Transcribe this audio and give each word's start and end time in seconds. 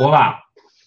Olá, 0.00 0.40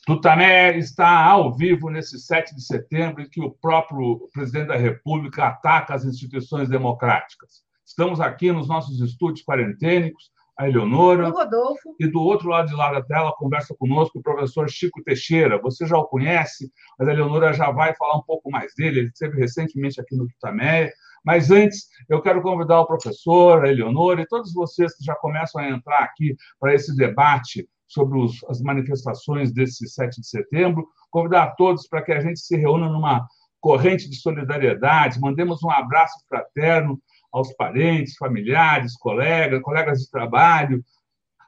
Tutamé 0.07 0.75
está 0.75 1.23
ao 1.23 1.55
vivo 1.55 1.87
nesse 1.91 2.17
7 2.17 2.55
de 2.55 2.65
setembro, 2.65 3.21
em 3.21 3.29
que 3.29 3.39
o 3.39 3.51
próprio 3.51 4.27
presidente 4.33 4.69
da 4.69 4.75
República 4.75 5.45
ataca 5.45 5.93
as 5.93 6.03
instituições 6.03 6.67
democráticas. 6.67 7.61
Estamos 7.85 8.19
aqui 8.19 8.51
nos 8.51 8.67
nossos 8.67 8.99
estúdios 9.01 9.45
quarentênicos, 9.45 10.31
a 10.57 10.67
Eleonora. 10.67 11.29
O 11.29 11.31
Rodolfo. 11.31 11.95
E 11.99 12.07
do 12.07 12.23
outro 12.23 12.49
lado 12.49 12.69
de 12.69 12.73
lá 12.73 12.91
da 12.91 13.03
tela 13.03 13.31
conversa 13.37 13.75
conosco 13.77 14.17
o 14.17 14.23
professor 14.23 14.67
Chico 14.67 15.03
Teixeira. 15.03 15.61
Você 15.61 15.85
já 15.85 15.95
o 15.95 16.07
conhece, 16.07 16.71
mas 16.97 17.07
a 17.07 17.11
Eleonora 17.11 17.53
já 17.53 17.69
vai 17.69 17.95
falar 17.95 18.17
um 18.17 18.23
pouco 18.23 18.49
mais 18.49 18.73
dele. 18.75 19.01
Ele 19.01 19.09
esteve 19.09 19.37
recentemente 19.37 20.01
aqui 20.01 20.15
no 20.15 20.27
Tutameia. 20.27 20.91
Mas 21.23 21.51
antes, 21.51 21.87
eu 22.09 22.19
quero 22.19 22.41
convidar 22.41 22.81
o 22.81 22.87
professor, 22.87 23.63
a 23.63 23.69
Eleonora 23.69 24.23
e 24.23 24.27
todos 24.27 24.51
vocês 24.51 24.97
que 24.97 25.05
já 25.05 25.13
começam 25.13 25.61
a 25.61 25.69
entrar 25.69 25.99
aqui 25.99 26.35
para 26.59 26.73
esse 26.73 26.95
debate 26.97 27.69
sobre 27.93 28.19
os, 28.19 28.43
as 28.49 28.61
manifestações 28.61 29.53
desse 29.53 29.87
7 29.87 30.19
de 30.19 30.27
setembro, 30.27 30.87
convidar 31.11 31.43
a 31.43 31.51
todos 31.51 31.87
para 31.87 32.01
que 32.01 32.11
a 32.11 32.19
gente 32.19 32.39
se 32.39 32.57
reúna 32.57 32.89
numa 32.89 33.27
corrente 33.61 34.09
de 34.09 34.17
solidariedade, 34.17 35.21
mandemos 35.21 35.63
um 35.63 35.71
abraço 35.71 36.15
fraterno 36.27 36.99
aos 37.31 37.53
parentes, 37.53 38.17
familiares, 38.17 38.97
colegas, 38.97 39.61
colegas 39.61 39.99
de 39.99 40.09
trabalho, 40.09 40.83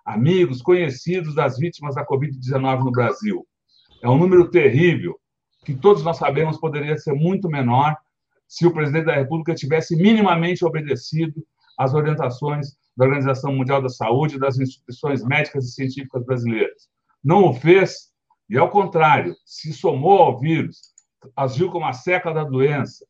amigos, 0.06 0.62
conhecidos 0.62 1.36
das 1.36 1.58
vítimas 1.58 1.96
da 1.96 2.06
Covid-19 2.06 2.86
no 2.86 2.92
Brasil. 2.92 3.46
É 4.02 4.08
um 4.08 4.18
número 4.18 4.50
terrível, 4.50 5.20
que 5.66 5.76
todos 5.76 6.04
nós 6.04 6.18
sabemos 6.18 6.60
poderia 6.60 6.98
ser 6.98 7.14
muito 7.14 7.50
menor 7.50 7.98
se 8.48 8.66
o 8.66 8.74
presidente 8.74 9.06
da 9.06 9.16
República 9.16 9.56
tivesse 9.56 9.96
minimamente 9.96 10.64
obedecido 10.64 11.44
às 11.78 11.94
orientações 11.94 12.76
da 12.96 13.06
Organização 13.06 13.54
Mundial 13.54 13.82
da 13.82 13.90
Saúde 13.90 14.36
e 14.36 14.40
das 14.40 14.58
instituições 14.58 15.24
médicas 15.24 15.66
e 15.66 15.72
científicas 15.74 16.26
brasileiras. 16.26 16.88
Não 17.24 17.46
o 17.46 17.54
fez, 17.54 18.12
e 18.50 18.58
ao 18.58 18.70
contrário, 18.70 19.36
se 19.46 19.74
somou 19.74 20.20
ao 20.20 20.40
vírus, 20.40 20.80
agiu 21.36 21.72
como 21.72 21.86
a 21.86 21.94
seca 21.94 22.34
da 22.34 22.44
doença, 22.44 23.06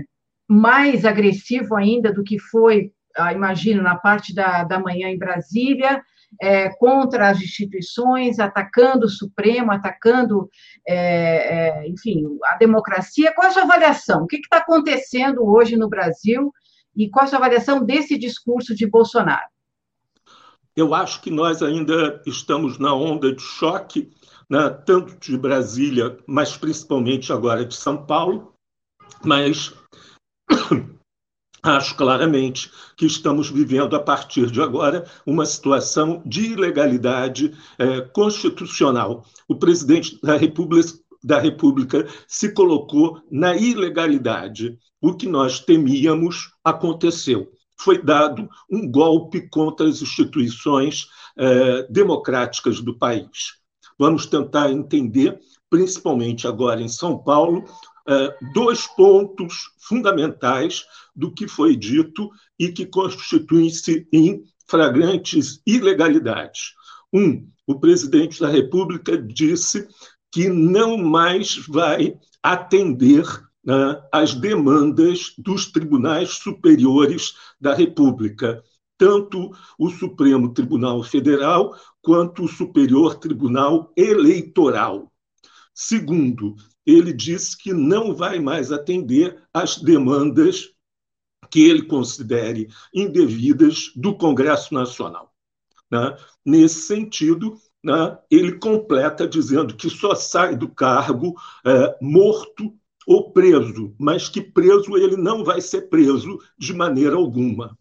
mais 0.48 1.06
agressivo 1.06 1.76
ainda 1.76 2.14
do 2.14 2.24
que 2.24 2.40
foi, 2.40 2.92
ah, 3.18 3.34
imagino, 3.34 3.82
na 3.82 3.96
parte 3.96 4.34
da, 4.34 4.64
da 4.64 4.80
manhã 4.80 5.10
em 5.10 5.18
Brasília, 5.18 6.02
é, 6.42 6.70
contra 6.78 7.30
as 7.30 7.42
instituições, 7.42 8.40
atacando 8.40 9.06
o 9.06 9.10
Supremo, 9.10 9.72
atacando, 9.72 10.50
é, 10.88 10.98
é, 10.98 11.88
enfim, 11.88 12.24
a 12.46 12.58
democracia. 12.58 13.34
Qual 13.34 13.48
a 13.48 13.52
sua 13.52 13.64
avaliação? 13.64 14.24
O 14.24 14.28
que 14.28 14.38
está 14.38 14.58
acontecendo 14.58 15.46
hoje 15.46 15.76
no 15.76 15.90
Brasil 15.90 16.52
e 16.96 17.10
qual 17.10 17.26
a 17.26 17.28
sua 17.28 17.40
avaliação 17.40 17.84
desse 17.84 18.18
discurso 18.18 18.76
de 18.76 18.88
Bolsonaro? 18.88 19.48
Eu 20.76 20.94
acho 20.94 21.22
que 21.22 21.32
nós 21.32 21.64
ainda 21.64 22.22
estamos 22.26 22.78
na 22.78 22.94
onda 22.94 23.34
de 23.34 23.42
choque, 23.42 24.12
né, 24.50 24.70
tanto 24.86 25.18
de 25.18 25.38
Brasília, 25.38 26.18
mas 26.28 26.58
principalmente 26.58 27.32
agora 27.32 27.64
de 27.64 27.74
São 27.74 28.06
Paulo, 28.06 28.54
mas 29.24 29.74
acho 31.66 31.96
claramente 31.96 32.72
que 32.96 33.06
estamos 33.06 33.50
vivendo, 33.50 33.96
a 33.96 34.00
partir 34.00 34.52
de 34.52 34.62
agora, 34.62 35.06
uma 35.26 35.46
situação 35.46 36.22
de 36.26 36.52
ilegalidade 36.54 37.54
é, 37.78 38.02
constitucional. 38.02 39.26
O 39.48 39.56
presidente 39.56 40.20
da 40.22 40.38
República, 40.38 40.94
da 41.24 41.40
República 41.40 42.08
se 42.28 42.54
colocou 42.54 43.22
na 43.32 43.56
ilegalidade. 43.56 44.78
O 45.02 45.16
que 45.16 45.28
nós 45.28 45.60
temíamos 45.60 46.52
aconteceu. 46.64 47.52
Foi 47.78 48.02
dado 48.02 48.48
um 48.72 48.90
golpe 48.90 49.50
contra 49.50 49.88
as 49.88 50.02
instituições 50.02 51.08
é, 51.38 51.84
democráticas 51.90 52.80
do 52.80 52.98
país. 52.98 53.56
Vamos 53.98 54.26
tentar 54.26 54.72
entender, 54.72 55.40
principalmente 55.70 56.48
agora 56.48 56.82
em 56.82 56.88
São 56.88 57.18
Paulo, 57.18 57.66
dois 58.54 58.86
pontos 58.88 59.72
fundamentais 59.80 60.86
do 61.16 61.32
que 61.32 61.48
foi 61.48 61.76
dito 61.76 62.30
e 62.60 62.72
que 62.72 62.86
constituem-se 62.86 64.08
em 64.12 64.44
flagrantes 64.68 65.62
ilegalidades. 65.66 66.74
Um, 67.14 67.48
o 67.66 67.80
presidente 67.80 68.40
da 68.40 68.48
República 68.48 69.18
disse 69.18 69.88
que 70.32 70.50
não 70.50 70.98
mais 70.98 71.56
vai 71.68 72.18
atender 72.44 73.26
né, 73.64 74.02
às 74.12 74.34
demandas 74.34 75.34
dos 75.38 75.72
tribunais 75.72 76.32
superiores 76.32 77.34
da 77.60 77.74
República, 77.74 78.62
tanto 78.98 79.52
o 79.80 79.90
Supremo 79.90 80.54
Tribunal 80.54 81.02
Federal 81.04 81.76
quanto 82.02 82.44
o 82.44 82.48
Superior 82.48 83.16
Tribunal 83.16 83.92
Eleitoral. 83.98 85.12
Segundo, 85.74 86.56
ele 86.86 87.12
disse 87.12 87.58
que 87.58 87.74
não 87.74 88.14
vai 88.14 88.40
mais 88.40 88.72
atender 88.72 89.42
às 89.54 89.78
demandas 89.78 90.72
que 91.50 91.68
ele 91.68 91.84
considere 91.84 92.68
indevidas 92.94 93.92
do 93.96 94.16
Congresso 94.16 94.74
Nacional. 94.74 95.34
Né? 95.92 96.18
Nesse 96.46 96.82
sentido, 96.82 97.58
né, 97.84 98.18
ele 98.30 98.58
completa 98.58 99.28
dizendo 99.28 99.76
que 99.76 99.90
só 99.90 100.16
sai 100.16 100.56
do 100.56 100.70
cargo 100.70 101.36
é, 101.66 101.98
morto 102.02 102.74
ou 103.08 103.32
preso, 103.32 103.96
mas 104.00 104.28
que 104.28 104.42
preso 104.42 104.98
ele 104.98 105.16
não 105.16 105.44
vai 105.44 105.62
ser 105.62 105.84
preso 105.84 106.40
de 106.58 106.74
maneira 106.74 107.16
alguma. 107.16 107.78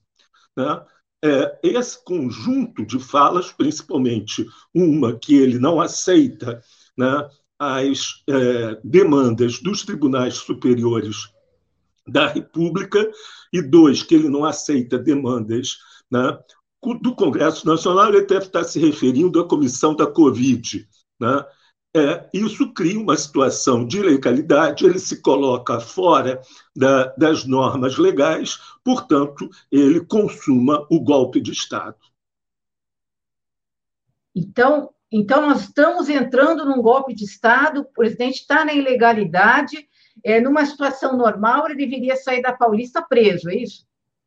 Né? 0.56 0.84
É, 1.24 1.58
esse 1.62 2.04
conjunto 2.04 2.84
de 2.84 2.98
falas, 2.98 3.50
principalmente 3.50 4.46
uma 4.74 5.18
que 5.18 5.34
ele 5.34 5.58
não 5.58 5.80
aceita 5.80 6.62
né, 6.96 7.28
as 7.58 8.22
é, 8.28 8.80
demandas 8.82 9.60
dos 9.60 9.84
tribunais 9.84 10.34
superiores 10.34 11.32
da 12.06 12.26
República, 12.28 13.10
e 13.52 13.62
dois, 13.62 14.02
que 14.02 14.14
ele 14.14 14.28
não 14.28 14.44
aceita 14.44 14.98
demandas 14.98 15.78
né, 16.10 16.38
do 17.00 17.14
Congresso 17.14 17.66
Nacional, 17.66 18.08
ele 18.08 18.26
deve 18.26 18.46
estar 18.46 18.64
se 18.64 18.78
referindo 18.78 19.40
à 19.40 19.48
comissão 19.48 19.94
da 19.94 20.06
Covid. 20.06 20.86
Né? 21.18 21.44
É, 21.96 22.28
isso 22.34 22.72
cria 22.74 22.98
uma 22.98 23.16
situação 23.16 23.86
de 23.86 23.98
ilegalidade, 23.98 24.84
ele 24.84 24.98
se 24.98 25.22
coloca 25.22 25.78
fora 25.80 26.42
da, 26.76 27.06
das 27.16 27.46
normas 27.46 27.96
legais, 27.96 28.58
portanto, 28.82 29.48
ele 29.70 30.04
consuma 30.04 30.84
o 30.90 31.00
golpe 31.00 31.40
de 31.40 31.52
Estado. 31.52 31.96
Então, 34.34 34.90
então, 35.16 35.48
nós 35.48 35.62
estamos 35.62 36.08
entrando 36.08 36.64
num 36.64 36.82
golpe 36.82 37.14
de 37.14 37.24
Estado, 37.24 37.82
o 37.82 37.84
presidente 37.84 38.40
está 38.40 38.64
na 38.64 38.74
ilegalidade, 38.74 39.86
é, 40.24 40.40
numa 40.40 40.66
situação 40.66 41.16
normal, 41.16 41.66
ele 41.66 41.76
deveria 41.76 42.16
sair 42.16 42.42
da 42.42 42.52
Paulista 42.52 43.00
preso, 43.00 43.48
é 43.48 43.54
isso? 43.54 43.86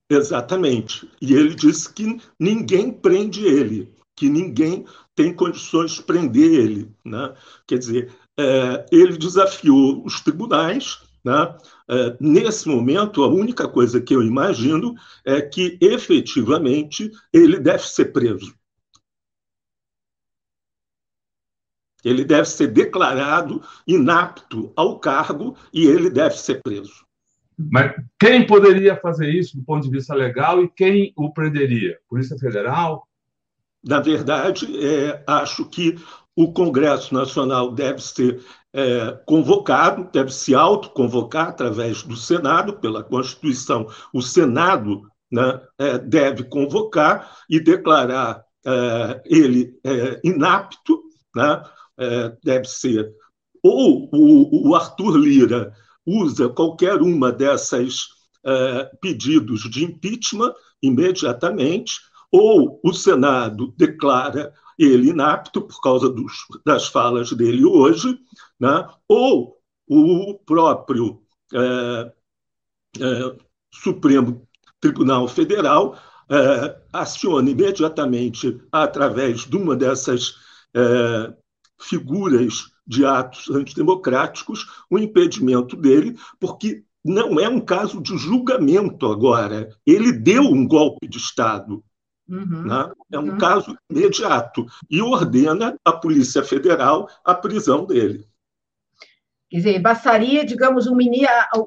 Exatamente. 0.10 1.12
E 1.22 1.34
ele 1.34 1.54
disse 1.54 1.94
que 1.94 2.22
ninguém 2.40 2.90
prende 2.90 3.46
ele, 3.46 3.94
que 4.16 4.30
ninguém 4.30 4.86
tem 5.14 5.34
condições 5.34 5.92
de 5.92 6.04
prender 6.04 6.54
ele. 6.54 6.90
Né? 7.04 7.34
Quer 7.68 7.80
dizer, 7.80 8.14
é, 8.40 8.86
ele 8.90 9.18
desafiou 9.18 10.06
os 10.06 10.22
tribunais 10.22 11.00
Né? 11.26 11.58
É, 11.90 12.16
nesse 12.22 12.70
momento, 12.70 13.22
a 13.24 13.28
única 13.28 13.68
coisa 13.68 14.00
que 14.00 14.16
eu 14.16 14.24
imagino 14.24 14.96
é 15.26 15.42
que, 15.42 15.78
efetivamente, 15.82 17.12
ele 17.34 17.60
deve 17.60 17.86
ser 17.86 18.14
preso. 18.14 18.57
Ele 22.08 22.24
deve 22.24 22.48
ser 22.48 22.68
declarado 22.68 23.62
inapto 23.86 24.72
ao 24.76 25.00
cargo 25.00 25.56
e 25.74 25.86
ele 25.86 26.10
deve 26.10 26.38
ser 26.38 26.62
preso. 26.62 27.06
Mas 27.58 27.94
quem 28.20 28.46
poderia 28.46 28.96
fazer 28.96 29.30
isso 29.30 29.58
do 29.58 29.64
ponto 29.64 29.84
de 29.84 29.90
vista 29.90 30.14
legal 30.14 30.64
e 30.64 30.70
quem 30.70 31.12
o 31.16 31.34
prenderia? 31.34 31.98
Polícia 32.08 32.38
Federal? 32.38 33.08
Na 33.84 34.00
verdade, 34.00 34.68
é, 34.86 35.24
acho 35.26 35.66
que 35.66 35.96
o 36.36 36.54
Congresso 36.54 37.16
Nacional 37.16 37.72
deve 37.72 38.00
ser 38.00 38.40
é, 38.72 39.20
convocado, 39.26 40.08
deve 40.14 40.32
se 40.32 40.54
autoconvocar 40.54 41.48
através 41.48 42.04
do 42.04 42.16
Senado, 42.16 42.74
pela 42.74 43.04
Constituição. 43.04 43.88
O 44.14 44.22
Senado 44.22 45.10
né, 45.32 45.60
é, 45.80 45.98
deve 45.98 46.44
convocar 46.44 47.38
e 47.50 47.60
declarar 47.60 48.44
é, 48.64 49.22
ele 49.26 49.80
é, 49.84 50.20
inapto, 50.24 51.02
né, 51.36 51.64
é, 51.98 52.36
deve 52.44 52.66
ser. 52.66 53.12
Ou 53.64 54.10
o, 54.14 54.70
o, 54.70 54.76
Arthur 54.76 55.18
Lira 55.18 55.74
usa 56.06 56.50
qualquer 56.50 57.02
uma 57.02 57.32
dessas 57.32 58.08
é, 58.46 58.92
pedidos 59.02 59.70
de 59.70 59.84
impeachment 59.84 60.54
imediatamente, 60.82 61.94
ou 62.32 62.80
o 62.84 62.94
Senado 62.94 63.74
declara 63.78 64.54
ele 64.78 65.10
inapto 65.10 65.62
por 65.62 65.82
causa 65.82 66.10
dos, 66.10 66.34
das 66.66 66.88
falas 66.88 67.32
dele 67.32 67.66
hoje, 67.66 68.18
né? 68.60 68.88
ou 69.08 69.58
o 69.88 70.36
próprio 70.46 71.22
é, 71.54 72.12
é, 73.00 73.36
Supremo 73.74 74.48
Tribunal 74.80 75.28
Federal 75.28 75.98
é, 76.30 76.78
aciona 76.94 77.50
imediatamente, 77.50 78.62
através 78.72 79.46
de 79.46 79.56
uma 79.56 79.76
dessas 79.76 80.36
é, 80.76 81.34
figuras 81.80 82.72
de 82.86 83.06
atos 83.06 83.50
antidemocráticos, 83.50 84.66
o 84.90 84.98
impedimento 84.98 85.76
dele, 85.76 86.18
porque 86.40 86.84
não 87.04 87.40
é 87.40 87.48
um 87.48 87.60
caso 87.60 88.02
de 88.02 88.18
julgamento 88.18 89.08
agora. 89.08 89.70
Ele 89.86 90.12
deu 90.12 90.44
um 90.44 90.68
golpe 90.68 91.08
de 91.08 91.18
Estado. 91.18 91.84
Uhum, 92.28 92.64
né? 92.64 92.92
É 93.12 93.20
um 93.20 93.32
uhum. 93.32 93.38
caso 93.38 93.78
imediato 93.90 94.66
e 94.90 95.02
ordena 95.02 95.78
a 95.86 95.94
Polícia 95.94 96.44
Federal 96.44 97.08
a 97.24 97.34
prisão 97.34 97.86
dele. 97.86 98.28
Quer 99.50 99.58
dizer, 99.58 99.80
bastaria, 99.80 100.46
digamos, 100.46 100.88
o, 100.88 100.98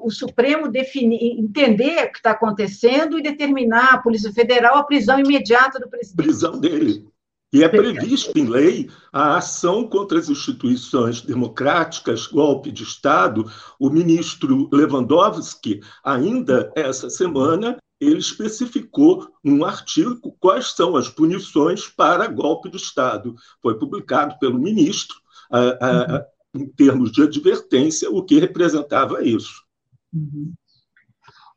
o 0.03 0.11
Supremo 0.11 0.67
definir, 0.67 1.39
entender 1.39 2.05
o 2.05 2.11
que 2.11 2.17
está 2.17 2.31
acontecendo 2.31 3.17
e 3.17 3.23
determinar 3.23 3.95
a 3.95 3.97
Polícia 3.97 4.31
Federal 4.31 4.77
a 4.77 4.83
prisão 4.83 5.19
imediata 5.19 5.79
do 5.79 5.89
presidente. 5.89 6.23
Prisão 6.23 6.59
dele. 6.59 7.10
E 7.53 7.63
é 7.63 7.67
previsto 7.67 8.31
em 8.37 8.47
lei 8.47 8.89
a 9.11 9.35
ação 9.35 9.85
contra 9.85 10.17
as 10.17 10.29
instituições 10.29 11.21
democráticas, 11.21 12.25
golpe 12.25 12.71
de 12.71 12.83
Estado. 12.83 13.45
O 13.77 13.89
ministro 13.89 14.69
Lewandowski, 14.71 15.81
ainda 16.01 16.71
essa 16.75 17.09
semana, 17.09 17.77
ele 17.99 18.19
especificou 18.19 19.27
num 19.43 19.65
artigo 19.65 20.35
quais 20.39 20.71
são 20.71 20.95
as 20.95 21.09
punições 21.09 21.87
para 21.87 22.27
golpe 22.27 22.69
de 22.69 22.77
Estado. 22.77 23.35
Foi 23.61 23.77
publicado 23.77 24.39
pelo 24.39 24.57
ministro, 24.57 25.17
uhum. 25.51 26.61
em 26.61 26.67
termos 26.69 27.11
de 27.11 27.23
advertência, 27.23 28.09
o 28.09 28.23
que 28.23 28.39
representava 28.39 29.23
isso. 29.23 29.61
Uhum. 30.13 30.53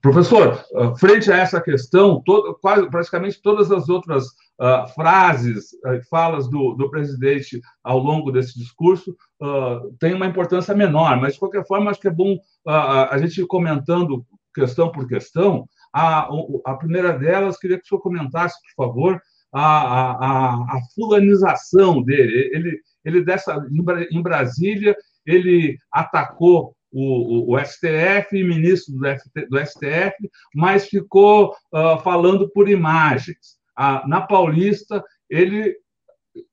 Professor, 0.03 0.63
ah, 0.75 0.95
frente 0.97 1.33
a 1.33 1.37
essa 1.39 1.61
questão, 1.63 2.21
todo, 2.27 2.55
quase, 2.61 2.91
praticamente 2.91 3.41
todas 3.41 3.71
as 3.71 3.89
outras 3.89 4.27
uh, 4.61 4.89
frases, 4.95 5.73
uh, 5.85 6.01
falas 6.09 6.49
do, 6.49 6.75
do, 6.75 6.91
presidente 6.91 7.61
ao 7.83 7.99
longo 7.99 8.31
desse 8.31 8.59
discurso 8.59 9.17
uh, 9.41 9.93
têm 9.99 10.15
uma 10.15 10.27
importância 10.27 10.75
menor, 10.75 11.21
mas, 11.21 11.35
de 11.35 11.39
qualquer 11.39 11.67
forma, 11.67 11.91
acho 11.91 12.01
que 12.01 12.09
é 12.09 12.13
bom 12.13 12.39
a 12.67 13.19
gente 13.19 13.45
comentando 13.47 14.25
questão 14.55 14.91
por 14.91 15.07
questão. 15.07 15.69
A, 15.93 16.29
a 16.65 16.75
primeira 16.77 17.13
delas, 17.13 17.59
queria 17.59 17.77
que 17.77 17.85
o 17.85 17.87
senhor 17.87 18.01
comentasse, 18.01 18.57
por 18.75 18.87
favor, 18.87 19.21
a, 19.53 19.63
a, 19.63 20.55
a 20.55 20.81
fulanização 20.95 22.03
dele. 22.03 22.51
Ele, 22.53 22.81
ele 23.05 23.25
dessa, 23.25 23.65
em 24.11 24.23
Brasília, 24.23 24.97
ele 25.27 25.79
atacou 25.93 26.75
o, 26.95 27.55
o, 27.55 27.59
STF 27.65 28.33
ministro 28.33 28.95
do, 28.95 29.05
FT, 29.05 29.47
do, 29.49 29.59
STF, 29.67 30.31
mas 30.55 30.87
ficou 30.87 31.53
uh, 31.73 31.99
falando 32.03 32.49
por 32.51 32.69
imagens. 32.69 33.59
Ah, 33.77 34.05
na 34.07 34.21
Paulista, 34.21 35.03
ele 35.29 35.77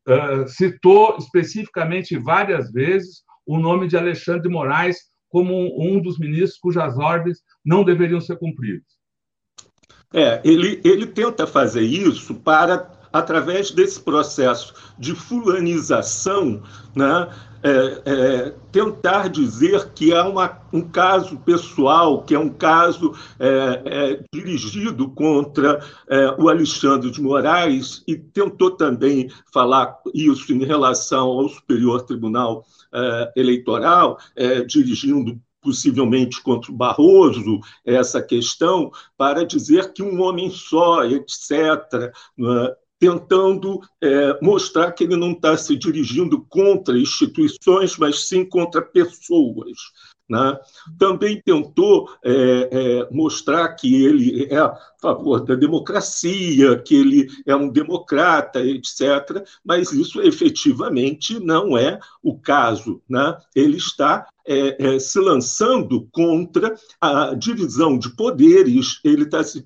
uh, 0.08 0.48
citou 0.48 1.18
especificamente 1.18 2.18
várias 2.18 2.72
vezes 2.72 3.24
o 3.46 3.58
nome 3.58 3.88
de 3.88 3.98
Alexandre 3.98 4.44
de 4.44 4.50
Moraes 4.50 4.98
como 5.30 5.54
um, 5.54 5.96
um 5.96 6.02
dos 6.02 6.20
ministros 6.20 6.60
cujas 6.60 6.98
ordens 6.98 7.40
não 7.66 7.84
deveriam 7.84 8.20
ser 8.20 8.38
cumpridas. 8.38 8.86
É, 10.14 10.42
ele, 10.44 10.82
ele 10.84 11.08
tenta 11.08 11.48
fazer 11.48 11.84
isso 11.84 12.36
para 12.36 12.92
através 13.14 13.72
desse 13.72 14.00
processo 14.00 14.74
de 14.98 15.14
fulanização, 15.14 16.64
né, 16.96 17.30
é, 17.64 18.02
é, 18.06 18.56
tentar 18.72 19.30
dizer 19.30 19.90
que 19.94 20.12
é 20.12 20.22
uma, 20.22 20.60
um 20.74 20.82
caso 20.82 21.38
pessoal, 21.40 22.24
que 22.24 22.34
é 22.34 22.40
um 22.40 22.50
caso 22.50 23.14
é, 23.40 23.82
é 23.86 24.24
dirigido 24.34 25.10
contra 25.10 25.80
é, 26.10 26.36
o 26.40 26.50
Alexandre 26.50 27.12
de 27.12 27.22
Moraes, 27.22 28.04
e 28.08 28.16
tentou 28.16 28.72
também 28.72 29.30
falar 29.54 29.98
isso 30.14 30.52
em 30.54 30.64
relação 30.66 31.28
ao 31.28 31.50
Superior 31.50 32.02
Tribunal 32.04 32.66
é, 32.94 33.32
Eleitoral, 33.36 34.18
dirigindo 34.68 35.40
possivelmente 35.62 36.42
contra 36.42 36.72
o 36.72 36.76
Barroso, 36.76 37.60
essa 37.86 38.22
questão, 38.22 38.92
para 39.16 39.46
dizer 39.46 39.94
que 39.94 40.02
um 40.02 40.20
homem 40.22 40.50
só, 40.50 41.06
etc., 41.06 42.12
tentando 43.02 43.82
é, 44.00 44.38
mostrar 44.44 44.92
que 44.92 45.04
ele 45.04 45.16
não 45.16 45.32
está 45.32 45.58
se 45.58 45.76
dirigindo 45.76 46.46
contra 46.48 46.96
instituições, 46.96 47.98
mas 47.98 48.28
sim 48.28 48.46
contra 48.46 48.80
pessoas. 48.80 49.80
Né? 50.30 50.58
Também 50.98 51.42
tentou 51.42 52.10
é, 52.24 52.70
é, 52.72 53.08
mostrar 53.12 53.68
que 53.76 54.04
ele 54.06 54.48
é 54.50 54.58
a 54.58 54.74
favor 55.02 55.44
da 55.44 55.56
democracia, 55.56 56.78
que 56.80 56.96
ele 56.96 57.28
é 57.46 57.56
um 57.56 57.70
democrata, 57.70 58.64
etc., 58.64 59.44
mas 59.64 59.92
isso 59.92 60.22
efetivamente 60.22 61.40
não 61.40 61.78
é 61.78 62.00
o 62.24 62.40
caso. 62.40 63.02
Né? 63.10 63.38
Ele 63.54 63.78
está 63.78 64.26
é, 64.48 64.96
é, 64.96 65.00
se 65.00 65.20
lançando 65.20 66.08
contra 66.12 66.76
a 67.00 67.34
divisão 67.36 67.98
de 67.98 68.16
poderes, 68.16 69.00
ele 69.04 69.24
está 69.24 69.44
se 69.44 69.64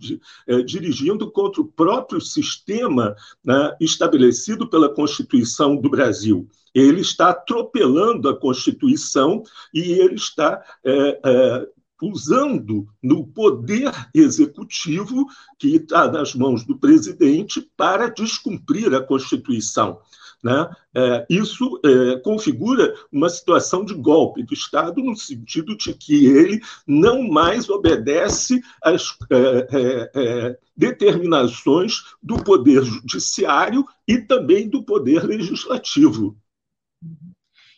é, 0.47 0.61
dirigindo 0.61 1.31
contra 1.31 1.61
o 1.61 1.67
próprio 1.67 2.19
sistema 2.19 3.15
né, 3.43 3.75
estabelecido 3.79 4.69
pela 4.69 4.93
Constituição 4.93 5.75
do 5.75 5.89
Brasil 5.89 6.47
ele 6.75 6.99
está 6.99 7.29
atropelando 7.29 8.27
a 8.27 8.37
Constituição 8.37 9.41
e 9.73 9.93
ele 9.93 10.15
está 10.15 10.61
é, 10.83 11.19
é, 11.25 11.67
usando 12.01 12.85
no 13.01 13.25
poder 13.25 13.91
executivo, 14.13 15.25
que 15.57 15.77
está 15.77 16.11
nas 16.11 16.35
mãos 16.35 16.65
do 16.65 16.77
presidente, 16.77 17.65
para 17.77 18.09
descumprir 18.09 18.93
a 18.93 19.01
Constituição. 19.01 19.99
Né? 20.43 20.69
É, 20.93 21.25
isso 21.29 21.79
é, 21.83 22.19
configura 22.19 22.93
uma 23.11 23.29
situação 23.29 23.83
de 23.83 23.93
golpe 23.93 24.43
do 24.43 24.53
Estado, 24.53 25.01
no 25.01 25.15
sentido 25.15 25.75
de 25.77 25.93
que 25.93 26.25
ele 26.25 26.61
não 26.85 27.23
mais 27.23 27.69
obedece 27.69 28.61
às 28.83 29.17
é, 29.31 29.67
é, 29.71 30.11
é 30.13 30.59
determinações 30.77 32.03
do 32.21 32.35
Poder 32.43 32.83
Judiciário 32.83 33.85
e 34.05 34.17
também 34.17 34.69
do 34.69 34.83
Poder 34.83 35.23
Legislativo. 35.23 36.37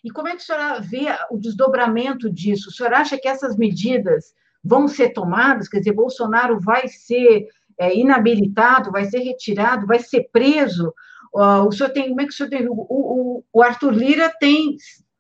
E 0.04 0.12
como 0.12 0.28
é 0.28 0.32
que 0.32 0.38
a 0.38 0.40
senhora 0.40 0.80
vê 0.80 1.06
o 1.32 1.38
desdobramento 1.38 2.30
disso? 2.32 2.70
A 2.70 2.72
senhora 2.72 3.00
acha 3.00 3.18
que 3.18 3.28
essas 3.28 3.58
medidas 3.58 4.34
vão 4.64 4.88
ser 4.88 5.10
tomadas? 5.10 5.68
Quer 5.68 5.80
dizer, 5.80 5.94
Bolsonaro 5.94 6.60
vai 6.60 6.88
ser 6.88 7.48
é, 7.80 7.96
inabilitado, 7.96 8.92
vai 8.92 9.06
ser 9.06 9.20
retirado, 9.20 9.88
vai 9.88 10.00
ser 10.00 10.30
preso? 10.32 10.94
Uh, 11.34 11.68
o 11.68 11.72
senhor 11.72 11.90
tem, 11.90 12.10
como 12.10 12.22
é 12.22 12.26
que 12.26 12.32
o 12.32 12.36
senhor 12.36 12.50
tem? 12.50 12.68
O, 12.68 12.74
o, 12.74 13.44
o 13.52 13.62
Arthur 13.62 13.94
Lira 13.94 14.34
tem, 14.40 14.78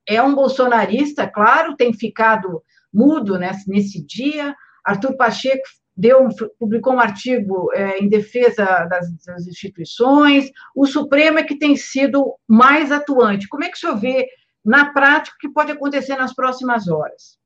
é 0.08 0.22
um 0.22 0.34
bolsonarista, 0.34 1.28
claro, 1.28 1.76
tem 1.76 1.94
ficado 1.94 2.64
mudo 2.94 3.38
nesse, 3.38 3.70
nesse 3.70 4.06
dia. 4.06 4.56
Arthur 4.84 5.16
Pacheco 5.16 5.64
deu, 5.98 6.30
publicou 6.60 6.94
um 6.94 7.00
artigo 7.00 7.72
é, 7.74 8.00
em 8.00 8.08
defesa 8.08 8.64
das, 8.86 9.12
das, 9.26 9.48
instituições. 9.48 10.52
O 10.76 10.86
Supremo 10.86 11.40
é 11.40 11.44
que 11.44 11.58
tem 11.58 11.76
sido 11.76 12.36
mais 12.48 12.92
atuante. 12.92 13.48
Como 13.48 13.64
é 13.64 13.70
que 13.70 13.78
o 13.78 13.80
senhor 13.80 13.98
vê 13.98 14.28
na 14.64 14.94
prática 14.94 15.36
o 15.36 15.40
que 15.40 15.50
pode 15.50 15.72
acontecer 15.72 16.16
nas 16.16 16.34
próximas 16.34 16.88
horas? 16.88 17.38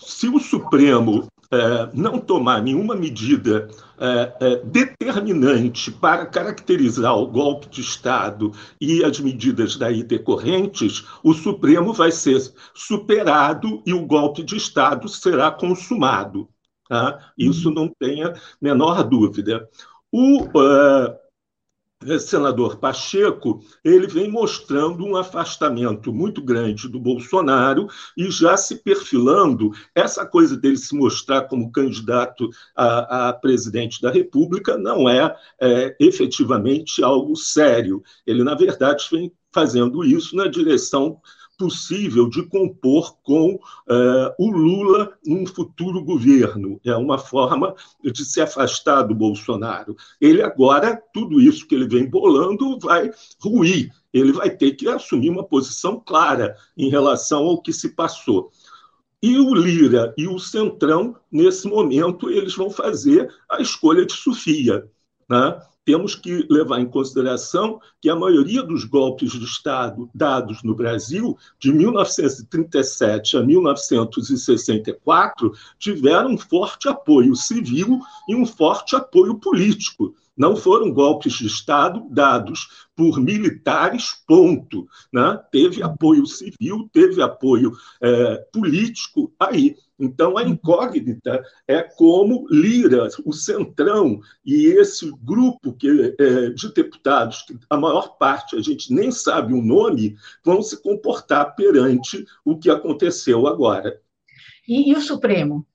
se 0.00 0.28
o 0.28 0.38
Supremo 0.38 1.28
é, 1.50 1.90
não 1.92 2.18
tomar 2.18 2.62
nenhuma 2.62 2.94
medida 2.94 3.68
é, 3.98 4.32
é, 4.40 4.56
determinante 4.64 5.90
para 5.90 6.24
caracterizar 6.24 7.14
o 7.16 7.26
golpe 7.26 7.68
de 7.68 7.80
Estado 7.80 8.52
e 8.80 9.04
as 9.04 9.18
medidas 9.20 9.76
daí 9.76 10.02
decorrentes, 10.02 11.04
o 11.22 11.34
Supremo 11.34 11.92
vai 11.92 12.12
ser 12.12 12.40
superado 12.72 13.82
e 13.84 13.92
o 13.92 14.06
golpe 14.06 14.42
de 14.42 14.56
Estado 14.56 15.08
será 15.08 15.50
consumado. 15.50 16.48
Tá? 16.90 17.32
Isso 17.38 17.68
uhum. 17.68 17.74
não 17.76 17.88
tenha 18.00 18.34
menor 18.60 19.04
dúvida. 19.04 19.70
O, 20.10 20.42
uh, 20.42 21.16
senador 22.18 22.78
Pacheco, 22.78 23.60
ele 23.84 24.08
vem 24.08 24.28
mostrando 24.28 25.04
um 25.04 25.14
afastamento 25.16 26.12
muito 26.12 26.42
grande 26.42 26.88
do 26.88 26.98
Bolsonaro 26.98 27.86
e 28.16 28.28
já 28.28 28.56
se 28.56 28.82
perfilando 28.82 29.70
essa 29.94 30.26
coisa 30.26 30.56
dele 30.56 30.76
se 30.76 30.96
mostrar 30.96 31.42
como 31.42 31.70
candidato 31.70 32.50
a, 32.74 33.28
a 33.28 33.32
presidente 33.34 34.02
da 34.02 34.10
República 34.10 34.76
não 34.76 35.08
é, 35.08 35.32
é 35.60 35.96
efetivamente 36.00 37.04
algo 37.04 37.36
sério. 37.36 38.02
Ele, 38.26 38.42
na 38.42 38.56
verdade, 38.56 39.06
vem 39.12 39.32
fazendo 39.54 40.02
isso 40.02 40.34
na 40.34 40.48
direção 40.48 41.20
possível 41.60 42.26
de 42.26 42.42
compor 42.44 43.18
com 43.22 43.56
uh, 43.56 44.34
o 44.38 44.50
Lula 44.50 45.12
num 45.26 45.44
futuro 45.44 46.02
governo. 46.02 46.80
É 46.82 46.96
uma 46.96 47.18
forma 47.18 47.74
de 48.02 48.24
se 48.24 48.40
afastar 48.40 49.02
do 49.02 49.14
Bolsonaro. 49.14 49.94
Ele 50.18 50.42
agora, 50.42 50.96
tudo 51.12 51.38
isso 51.38 51.66
que 51.66 51.74
ele 51.74 51.86
vem 51.86 52.08
bolando, 52.08 52.78
vai 52.78 53.10
ruir. 53.38 53.92
Ele 54.10 54.32
vai 54.32 54.48
ter 54.48 54.70
que 54.70 54.88
assumir 54.88 55.28
uma 55.28 55.44
posição 55.44 56.00
clara 56.00 56.56
em 56.74 56.88
relação 56.88 57.44
ao 57.44 57.60
que 57.60 57.74
se 57.74 57.90
passou. 57.90 58.50
E 59.22 59.36
o 59.36 59.54
Lira 59.54 60.14
e 60.16 60.26
o 60.26 60.38
Centrão, 60.38 61.14
nesse 61.30 61.68
momento, 61.68 62.30
eles 62.30 62.54
vão 62.54 62.70
fazer 62.70 63.30
a 63.50 63.60
escolha 63.60 64.06
de 64.06 64.14
Sofia. 64.14 64.90
Né? 65.30 65.62
temos 65.84 66.14
que 66.14 66.46
levar 66.48 66.80
em 66.80 66.86
consideração 66.86 67.78
que 68.00 68.08
a 68.08 68.14
maioria 68.14 68.62
dos 68.62 68.84
golpes 68.84 69.32
de 69.32 69.44
Estado 69.44 70.08
dados 70.14 70.62
no 70.62 70.72
Brasil, 70.74 71.36
de 71.58 71.72
1937 71.72 73.36
a 73.36 73.42
1964, 73.42 75.52
tiveram 75.78 76.30
um 76.30 76.38
forte 76.38 76.88
apoio 76.88 77.34
civil 77.34 77.98
e 78.28 78.36
um 78.36 78.46
forte 78.46 78.94
apoio 78.94 79.34
político. 79.36 80.14
Não 80.40 80.56
foram 80.56 80.90
golpes 80.90 81.34
de 81.34 81.46
Estado 81.46 82.08
dados 82.08 82.88
por 82.96 83.20
militares, 83.20 84.24
ponto. 84.26 84.88
Né? 85.12 85.38
Teve 85.52 85.82
apoio 85.82 86.24
civil, 86.24 86.88
teve 86.90 87.20
apoio 87.20 87.72
é, 88.02 88.36
político 88.50 89.30
aí. 89.38 89.76
Então, 89.98 90.38
a 90.38 90.42
incógnita 90.42 91.44
é 91.68 91.82
como 91.82 92.46
Lira, 92.50 93.06
o 93.22 93.34
Centrão 93.34 94.18
e 94.42 94.64
esse 94.64 95.12
grupo 95.22 95.74
que, 95.74 96.16
é, 96.18 96.48
de 96.48 96.72
deputados, 96.72 97.42
que 97.42 97.58
a 97.68 97.76
maior 97.76 98.16
parte 98.16 98.56
a 98.56 98.62
gente 98.62 98.94
nem 98.94 99.10
sabe 99.10 99.52
o 99.52 99.60
nome, 99.60 100.16
vão 100.42 100.62
se 100.62 100.82
comportar 100.82 101.54
perante 101.54 102.24
o 102.46 102.56
que 102.56 102.70
aconteceu 102.70 103.46
agora. 103.46 104.00
E, 104.66 104.90
e 104.90 104.94
o 104.94 105.02
Supremo? 105.02 105.66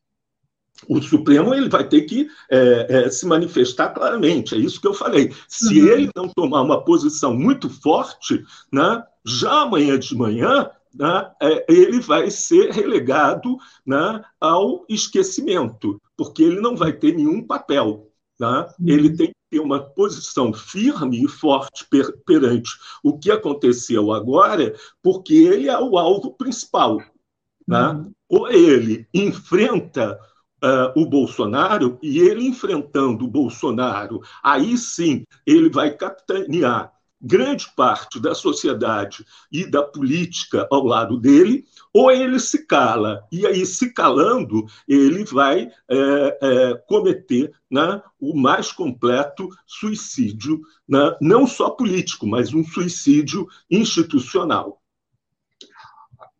O 0.88 1.01
Supremo 1.01 1.53
ele 1.53 1.70
vai 1.70 1.88
ter 1.88 2.01
que 2.01 2.27
é, 2.50 3.05
é, 3.05 3.10
se 3.10 3.25
manifestar 3.25 3.89
claramente, 3.89 4.55
é 4.55 4.58
isso 4.58 4.79
que 4.79 4.88
eu 4.88 4.94
falei. 4.94 5.34
Se 5.48 5.79
uhum. 5.79 5.88
ele 5.88 6.10
não 6.15 6.27
tomar 6.27 6.62
uma 6.62 6.84
posição 6.84 7.34
muito 7.34 7.70
forte, 7.70 8.44
né, 8.72 9.03
já 9.25 9.62
amanhã 9.62 9.98
de 9.98 10.15
manhã 10.15 10.70
né, 10.94 11.32
é, 11.41 11.65
ele 11.67 12.00
vai 12.00 12.29
ser 12.29 12.72
relegado 12.72 13.58
né, 13.86 14.24
ao 14.39 14.86
esquecimento, 14.89 16.01
porque 16.15 16.44
ele 16.44 16.60
não 16.60 16.75
vai 16.75 16.94
ter 16.94 17.13
nenhum 17.13 17.46
papel. 17.46 18.10
Né? 18.39 18.67
Uhum. 18.79 18.88
Ele 18.88 19.15
tem 19.15 19.27
que 19.27 19.34
ter 19.50 19.60
uma 19.60 19.79
posição 19.79 20.53
firme 20.53 21.24
e 21.24 21.27
forte 21.27 21.86
per, 21.89 22.17
perante 22.25 22.72
o 23.03 23.17
que 23.17 23.32
aconteceu 23.32 24.12
agora, 24.12 24.75
porque 25.01 25.34
ele 25.34 25.70
é 25.70 25.79
o 25.79 25.98
alvo 25.98 26.32
principal. 26.32 26.98
Né? 27.67 27.89
Uhum. 27.89 28.12
Ou 28.29 28.50
ele 28.50 29.08
enfrenta 29.13 30.20
uh, 30.66 31.00
o 31.00 31.06
Bolsonaro, 31.06 32.00
e 32.02 32.20
ele 32.20 32.48
enfrentando 32.48 33.26
o 33.26 33.30
Bolsonaro, 33.30 34.22
aí 34.44 34.78
sim 34.78 35.24
ele 35.46 35.70
vai 35.70 35.92
capitanear 35.92 36.92
grande 37.22 37.68
parte 37.76 38.20
da 38.20 38.36
sociedade 38.36 39.26
e 39.52 39.66
da 39.66 39.82
política 39.82 40.68
ao 40.70 40.86
lado 40.86 41.18
dele, 41.18 41.66
ou 41.94 42.12
ele 42.12 42.40
se 42.40 42.68
cala, 42.68 43.24
e 43.32 43.48
aí, 43.48 43.66
se 43.66 43.94
calando, 43.94 44.66
ele 44.88 45.24
vai 45.24 45.72
é, 45.90 46.38
é, 46.42 46.76
cometer 46.88 47.52
né, 47.72 48.02
o 48.20 48.38
mais 48.40 48.72
completo 48.72 49.50
suicídio, 49.66 50.62
né, 50.88 51.16
não 51.20 51.48
só 51.48 51.70
político, 51.70 52.28
mas 52.28 52.54
um 52.54 52.64
suicídio 52.64 53.48
institucional. 53.72 54.82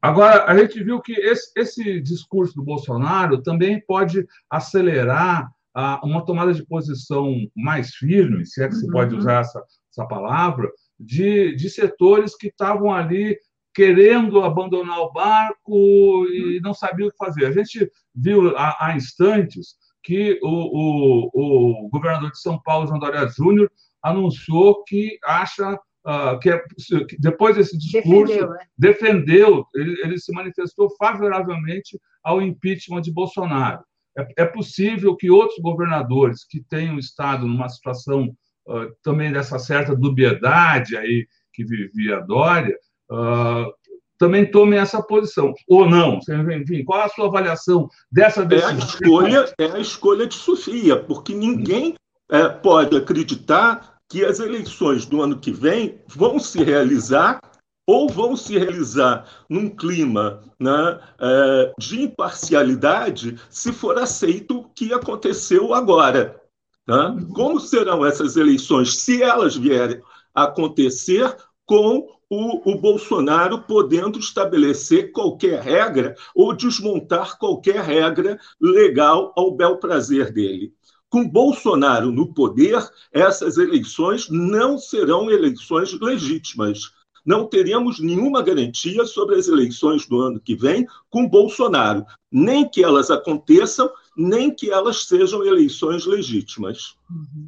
Agora, 0.06 0.46
a 0.46 0.58
gente 0.58 0.84
viu 0.84 1.02
que 1.02 1.14
esse, 1.14 1.52
esse 1.56 2.02
discurso 2.02 2.56
do 2.56 2.64
Bolsonaro 2.64 3.42
também 3.42 3.82
pode 3.82 4.26
acelerar 4.50 5.50
a, 5.74 6.00
uma 6.06 6.26
tomada 6.26 6.54
de 6.54 6.66
posição 6.66 7.34
mais 7.56 7.96
firme, 7.96 8.46
se 8.46 8.64
é 8.64 8.68
que 8.68 8.76
se 8.76 8.90
pode 8.90 9.14
uhum. 9.14 9.20
usar 9.20 9.42
essa, 9.42 9.64
essa 9.92 10.06
palavra, 10.08 10.72
de, 11.00 11.56
de 11.56 11.70
setores 11.70 12.36
que 12.38 12.48
estavam 12.48 12.94
ali 12.94 13.38
querendo 13.74 14.42
abandonar 14.42 15.00
o 15.00 15.12
barco 15.12 16.26
e 16.28 16.62
não 16.64 16.74
sabiam 16.74 17.10
o 17.10 17.12
que 17.12 17.18
fazer. 17.18 17.46
A 17.46 17.52
gente 17.52 17.92
viu 18.16 18.56
há, 18.58 18.78
há 18.80 18.96
instantes 18.96 19.76
que 20.02 20.40
o, 20.42 20.48
o, 20.48 21.86
o, 21.86 21.90
governador 21.90 22.32
de 22.32 22.40
São 22.40 22.62
Paulo, 22.62 22.88
João 22.88 23.00
Dória 23.00 23.28
Júnior, 23.28 23.70
anunciou 24.02 24.84
que 24.86 25.18
acha 25.26 25.78
uh, 26.06 26.40
que, 26.40 26.50
é, 26.50 26.64
que, 27.08 27.18
depois 27.20 27.56
desse 27.56 27.78
discurso 27.78 28.34
defendeu, 28.34 28.50
né? 28.50 28.66
defendeu 28.78 29.66
ele, 29.74 30.02
ele, 30.04 30.18
se 30.20 30.32
manifestou 30.32 30.90
favoravelmente 30.98 32.00
ao 32.24 32.42
impeachment 32.42 33.02
de 33.02 33.12
Bolsonaro. 33.12 33.84
É, 34.18 34.44
é 34.44 34.46
possível 34.46 35.16
que 35.16 35.30
outros 35.30 35.60
governadores 35.60 36.46
que 36.46 36.62
tenham 36.62 36.98
estado 36.98 37.48
numa 37.48 37.68
situação 37.68 38.36
uh, 38.68 38.96
também 39.04 39.32
dessa 39.32 39.60
certa 39.60 39.96
dubiedade 39.96 40.96
aí 40.96 41.28
que 41.54 41.64
vivia 41.64 42.20
Dória, 42.22 42.78
uh, 43.12 43.74
também 44.18 44.50
tomem 44.50 44.80
essa 44.80 45.02
posição, 45.02 45.54
ou 45.68 45.90
não. 45.90 46.20
Enfim, 46.62 46.84
qual 46.84 47.02
a 47.02 47.10
sua 47.10 47.28
avaliação 47.28 47.90
dessa 48.12 48.46
decisão? 48.46 48.70
É 48.70 48.74
a 48.74 48.78
escolha, 48.78 49.54
é 49.58 49.66
a 49.66 49.80
escolha 49.80 50.28
de 50.28 50.36
Sofia, 50.36 50.98
porque 50.98 51.34
ninguém 51.34 51.96
é, 52.30 52.48
pode 52.48 52.96
acreditar 52.96 53.95
que 54.10 54.24
as 54.24 54.40
eleições 54.40 55.06
do 55.06 55.22
ano 55.22 55.40
que 55.40 55.52
vem 55.52 56.00
vão 56.08 56.40
se 56.40 56.64
realizar 56.64 57.40
ou 57.88 58.10
vão 58.10 58.36
se 58.36 58.58
realizar 58.58 59.28
num 59.50 59.70
clima 59.70 60.44
né, 60.60 61.00
é, 61.20 61.74
de 61.78 62.02
imparcialidade 62.02 63.40
se 63.50 63.72
for 63.72 63.98
aceito 63.98 64.60
o 64.60 64.70
que 64.70 64.94
aconteceu 64.94 65.74
agora. 65.74 66.42
Né? 66.88 67.26
Como 67.34 67.60
serão 67.60 68.06
essas 68.06 68.36
eleições, 68.36 68.98
se 69.02 69.22
elas 69.22 69.56
vierem 69.56 70.02
a 70.34 70.44
acontecer, 70.44 71.36
com 71.66 72.08
o, 72.30 72.72
o, 72.72 72.80
Bolsonaro 72.80 73.62
podendo 73.64 74.20
estabelecer 74.20 75.12
qualquer 75.12 75.62
regra 75.62 76.16
ou 76.36 76.56
desmontar 76.56 77.38
qualquer 77.38 77.82
regra 77.82 78.40
legal 78.60 79.34
ao 79.36 79.52
bel 79.52 79.78
prazer 79.78 80.32
dele. 80.32 80.74
Com 81.10 81.28
Bolsonaro 81.28 82.12
no 82.12 82.34
poder, 82.34 82.78
essas 83.12 83.58
eleições 83.58 84.30
não 84.30 84.78
serão 84.78 85.30
eleições 85.30 85.94
legítimas. 86.00 86.92
Não 87.26 87.48
teremos 87.48 88.00
nenhuma 88.00 88.42
garantia 88.44 89.06
sobre 89.06 89.36
as 89.36 89.48
eleições 89.48 90.06
do 90.08 90.20
ano 90.22 90.40
que 90.40 90.56
vem 90.56 90.86
com 91.10 91.28
Bolsonaro, 91.28 92.06
nem 92.32 92.70
que 92.70 92.84
elas 92.84 93.10
aconteçam, 93.10 93.90
nem 94.16 94.54
que 94.54 94.70
elas 94.70 95.06
sejam 95.06 95.44
eleições 95.44 96.06
legítimas. 96.06 96.96
Uhum. 97.10 97.48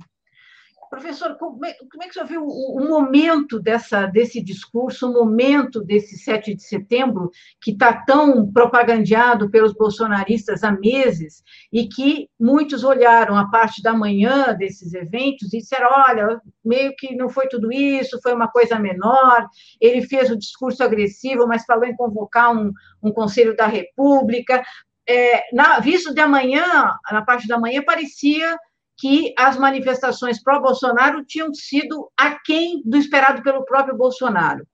Professor, 0.90 1.36
como 1.38 1.66
é, 1.66 1.74
como 1.74 2.04
é 2.04 2.06
que 2.06 2.12
o 2.12 2.14
senhor 2.14 2.28
viu 2.28 2.44
o, 2.44 2.78
o, 2.78 2.88
momento 2.88 3.60
dessa, 3.60 4.06
desse 4.06 4.42
discurso, 4.42 5.10
o 5.10 5.14
momento 5.14 5.84
desse 5.84 6.18
7 6.18 6.56
de 6.56 6.64
setembro, 6.64 7.30
que 7.62 7.72
está 7.72 7.94
tão 8.06 8.52
propagandeado 8.52 9.50
pelos 9.50 9.74
bolsonaristas 9.74 10.64
há 10.64 10.72
meses, 10.72 11.44
e 11.72 11.88
que 11.88 12.30
muitos 12.40 12.84
olharam 12.84 13.36
a 13.36 13.50
parte 13.50 13.82
da 13.82 13.94
manhã 13.94 14.54
desses 14.54 14.94
eventos 14.94 15.54
e 15.54 15.60
disseram: 15.60 15.90
olha, 15.92 16.42
meio 16.64 16.94
que 16.98 17.16
não 17.16 17.28
foi 17.28 17.48
tudo 17.48 17.72
isso, 17.72 18.22
foi 18.22 18.34
uma 18.34 18.48
coisa 18.48 18.80
menor. 18.80 19.46
Ele 19.82 20.02
fez 20.02 20.32
o 20.32 20.38
discurso 20.38 20.84
agressivo, 20.84 21.48
mas 21.48 21.66
falou 21.66 21.86
em 21.86 21.96
convocar 21.96 22.56
um, 22.56 22.72
um 23.04 23.12
Conselho 23.12 23.56
da 23.56 23.68
República. 23.68 24.64
É, 25.10 25.44
na, 25.54 25.80
visto 25.80 26.14
de 26.14 26.20
amanhã, 26.20 26.94
na 27.12 27.22
parte 27.24 27.48
da 27.48 27.58
manhã, 27.58 27.82
parecia 27.82 28.58
que 28.98 29.34
as 29.38 29.58
manifestações 29.58 30.42
pró-Bolsonaro 30.42 31.24
tinham 31.24 31.54
sido 31.54 32.10
aquém 32.18 32.82
do 32.84 32.98
esperado 32.98 33.44
pelo 33.44 33.64
próprio 33.64 33.96
Bolsonaro. 33.96 34.66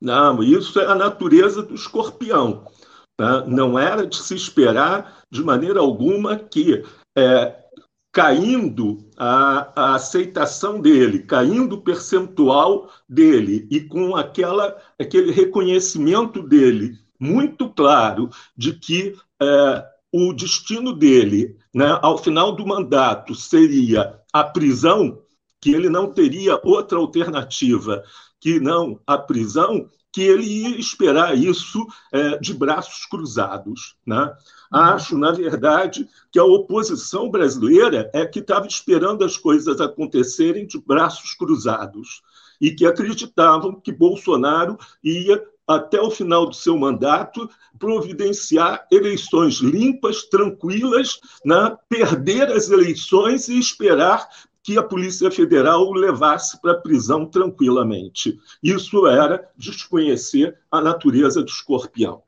Não, 0.00 0.42
isso 0.42 0.80
é 0.80 0.86
a 0.86 0.94
natureza 0.94 1.62
do 1.62 1.74
escorpião. 1.74 2.64
Né? 3.20 3.44
Não 3.46 3.78
era 3.78 4.06
de 4.06 4.16
se 4.16 4.34
esperar, 4.34 5.24
de 5.30 5.42
maneira 5.44 5.80
alguma, 5.80 6.38
que, 6.38 6.82
é, 7.16 7.54
caindo 8.10 9.04
a, 9.16 9.72
a, 9.76 9.94
aceitação 9.94 10.80
dele, 10.80 11.20
caindo 11.20 11.74
o 11.74 11.82
percentual 11.82 12.90
dele 13.06 13.68
e 13.70 13.80
com 13.80 14.16
aquela, 14.16 14.76
aquele 14.98 15.30
reconhecimento 15.30 16.42
dele 16.42 16.98
muito 17.20 17.68
claro 17.68 18.30
de 18.56 18.72
que 18.72 19.14
é, 19.40 19.90
o 20.12 20.32
destino 20.32 20.92
dele, 20.92 21.56
né, 21.72 21.98
ao 22.02 22.18
final 22.18 22.52
do 22.52 22.66
mandato, 22.66 23.34
seria 23.34 24.18
a 24.32 24.44
prisão, 24.44 25.22
que 25.60 25.70
ele 25.72 25.88
não 25.88 26.12
teria 26.12 26.58
outra 26.64 26.98
alternativa 26.98 28.02
que 28.40 28.58
não 28.58 28.98
a 29.06 29.18
prisão, 29.18 29.88
que 30.12 30.22
ele 30.22 30.44
ia 30.44 30.80
esperar 30.80 31.36
isso 31.36 31.86
é, 32.12 32.38
de 32.38 32.54
braços 32.54 33.04
cruzados. 33.04 33.96
Né? 34.04 34.32
Acho, 34.72 35.16
na 35.16 35.30
verdade, 35.30 36.08
que 36.32 36.38
a 36.38 36.44
oposição 36.44 37.30
brasileira 37.30 38.10
é 38.12 38.26
que 38.26 38.40
estava 38.40 38.66
esperando 38.66 39.24
as 39.24 39.36
coisas 39.36 39.80
acontecerem 39.80 40.66
de 40.66 40.80
braços 40.80 41.34
cruzados 41.34 42.22
e 42.60 42.70
que 42.70 42.84
acreditavam 42.84 43.80
que 43.80 43.92
Bolsonaro 43.92 44.78
ia, 45.02 45.42
até 45.70 46.00
o 46.00 46.10
final 46.10 46.46
do 46.46 46.54
seu 46.54 46.76
mandato, 46.76 47.48
providenciar 47.78 48.86
eleições 48.90 49.60
limpas, 49.60 50.24
tranquilas, 50.24 51.20
né? 51.44 51.76
perder 51.88 52.50
as 52.50 52.70
eleições 52.70 53.48
e 53.48 53.56
esperar 53.56 54.28
que 54.64 54.76
a 54.76 54.82
Polícia 54.82 55.30
Federal 55.30 55.86
o 55.86 55.92
levasse 55.92 56.60
para 56.60 56.72
a 56.72 56.80
prisão 56.80 57.24
tranquilamente. 57.24 58.36
Isso 58.60 59.06
era 59.06 59.48
desconhecer 59.56 60.58
a 60.70 60.80
natureza 60.80 61.40
do 61.40 61.48
escorpião. 61.48 62.22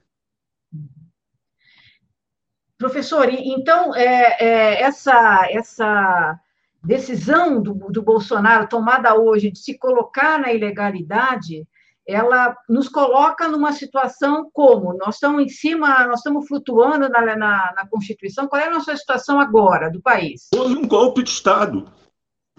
Professor, 2.78 3.28
então, 3.28 3.94
é, 3.94 4.36
é, 4.38 4.82
essa, 4.82 5.46
essa 5.50 6.40
decisão 6.82 7.60
do, 7.60 7.74
do 7.74 8.02
Bolsonaro 8.02 8.68
tomada 8.68 9.14
hoje 9.14 9.50
de 9.50 9.58
se 9.58 9.76
colocar 9.76 10.38
na 10.38 10.52
ilegalidade, 10.52 11.66
ela 12.06 12.56
nos 12.68 12.88
coloca 12.88 13.48
numa 13.48 13.72
situação 13.72 14.50
como? 14.52 14.96
Nós 14.96 15.14
estamos 15.14 15.42
em 15.42 15.48
cima, 15.48 16.06
nós 16.06 16.18
estamos 16.18 16.46
flutuando 16.46 17.08
na, 17.08 17.36
na, 17.36 17.72
na 17.76 17.88
Constituição. 17.88 18.48
Qual 18.48 18.60
é 18.60 18.66
a 18.66 18.70
nossa 18.70 18.96
situação 18.96 19.38
agora 19.38 19.90
do 19.90 20.00
país? 20.00 20.48
Houve 20.54 20.74
um 20.74 20.86
golpe 20.86 21.22
de 21.22 21.30
Estado. 21.30 21.90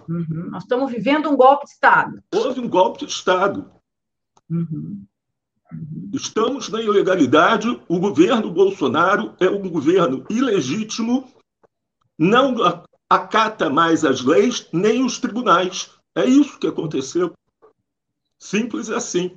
Uhum. 0.08 0.50
Nós 0.50 0.62
estamos 0.62 0.90
vivendo 0.90 1.30
um 1.30 1.36
golpe 1.36 1.66
de 1.66 1.72
Estado. 1.72 2.22
Houve 2.34 2.60
um 2.60 2.68
golpe 2.68 3.04
de 3.04 3.12
Estado. 3.12 3.70
Uhum. 4.50 5.04
Uhum. 5.72 6.10
Estamos 6.12 6.68
na 6.68 6.80
ilegalidade. 6.80 7.68
O 7.88 7.98
governo 7.98 8.50
Bolsonaro 8.50 9.34
é 9.40 9.48
um 9.48 9.68
governo 9.68 10.24
ilegítimo, 10.30 11.28
não 12.18 12.54
acata 13.08 13.68
mais 13.68 14.04
as 14.04 14.22
leis 14.22 14.68
nem 14.72 15.04
os 15.04 15.18
tribunais. 15.18 15.90
É 16.16 16.24
isso 16.24 16.58
que 16.58 16.66
aconteceu. 16.66 17.32
Simples 18.38 18.90
assim. 18.90 19.36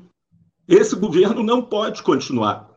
Esse 0.67 0.95
governo 0.95 1.43
não 1.43 1.61
pode 1.61 2.03
continuar. 2.03 2.73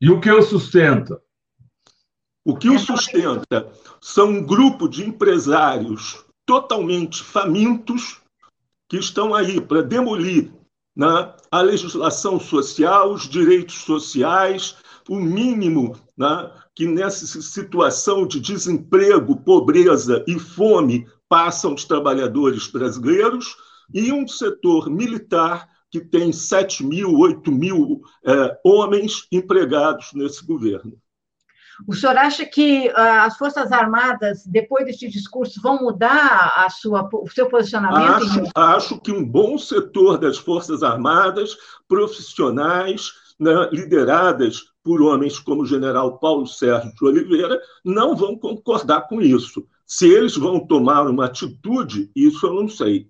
E 0.00 0.10
o 0.10 0.20
que 0.20 0.30
o 0.30 0.42
sustenta? 0.42 1.22
O 2.44 2.56
que 2.56 2.68
o 2.68 2.78
sustenta 2.78 3.72
são 4.00 4.28
um 4.28 4.44
grupo 4.44 4.88
de 4.88 5.06
empresários 5.06 6.24
totalmente 6.44 7.22
famintos 7.22 8.20
que 8.88 8.98
estão 8.98 9.34
aí 9.34 9.60
para 9.60 9.82
demolir 9.82 10.52
né, 10.94 11.34
a 11.50 11.60
legislação 11.62 12.38
social, 12.38 13.12
os 13.12 13.28
direitos 13.28 13.76
sociais, 13.76 14.76
o 15.08 15.16
mínimo 15.18 15.96
né, 16.16 16.50
que 16.74 16.86
nessa 16.86 17.26
situação 17.40 18.26
de 18.26 18.40
desemprego, 18.40 19.36
pobreza 19.36 20.24
e 20.26 20.38
fome 20.38 21.06
passam 21.28 21.74
os 21.74 21.84
trabalhadores 21.84 22.66
brasileiros, 22.66 23.56
e 23.92 24.12
um 24.12 24.26
setor 24.26 24.90
militar 24.90 25.68
que 25.90 26.00
tem 26.00 26.32
7 26.32 26.84
mil, 26.84 27.12
8 27.16 27.52
mil 27.52 28.02
é, 28.26 28.58
homens 28.64 29.26
empregados 29.30 30.10
nesse 30.12 30.44
governo. 30.44 30.98
O 31.86 31.94
senhor 31.94 32.16
acha 32.16 32.44
que 32.44 32.88
uh, 32.88 32.92
as 32.96 33.36
Forças 33.36 33.72
Armadas, 33.72 34.44
depois 34.46 34.84
deste 34.84 35.08
discurso, 35.08 35.60
vão 35.60 35.82
mudar 35.82 36.54
a 36.56 36.70
sua, 36.70 37.08
o 37.12 37.28
seu 37.28 37.48
posicionamento? 37.48 38.24
Acho, 38.24 38.50
acho 38.54 39.00
que 39.00 39.10
um 39.10 39.24
bom 39.24 39.58
setor 39.58 40.18
das 40.18 40.38
Forças 40.38 40.82
Armadas, 40.82 41.56
profissionais, 41.88 43.12
né, 43.38 43.52
lideradas 43.72 44.62
por 44.82 45.02
homens 45.02 45.38
como 45.38 45.62
o 45.62 45.66
general 45.66 46.18
Paulo 46.18 46.46
Sérgio 46.46 46.92
de 46.94 47.04
Oliveira, 47.04 47.60
não 47.84 48.14
vão 48.14 48.36
concordar 48.36 49.08
com 49.08 49.20
isso. 49.20 49.66
Se 49.86 50.08
eles 50.08 50.36
vão 50.36 50.60
tomar 50.60 51.06
uma 51.06 51.26
atitude, 51.26 52.10
isso 52.14 52.46
eu 52.46 52.54
não 52.54 52.68
sei. 52.68 53.08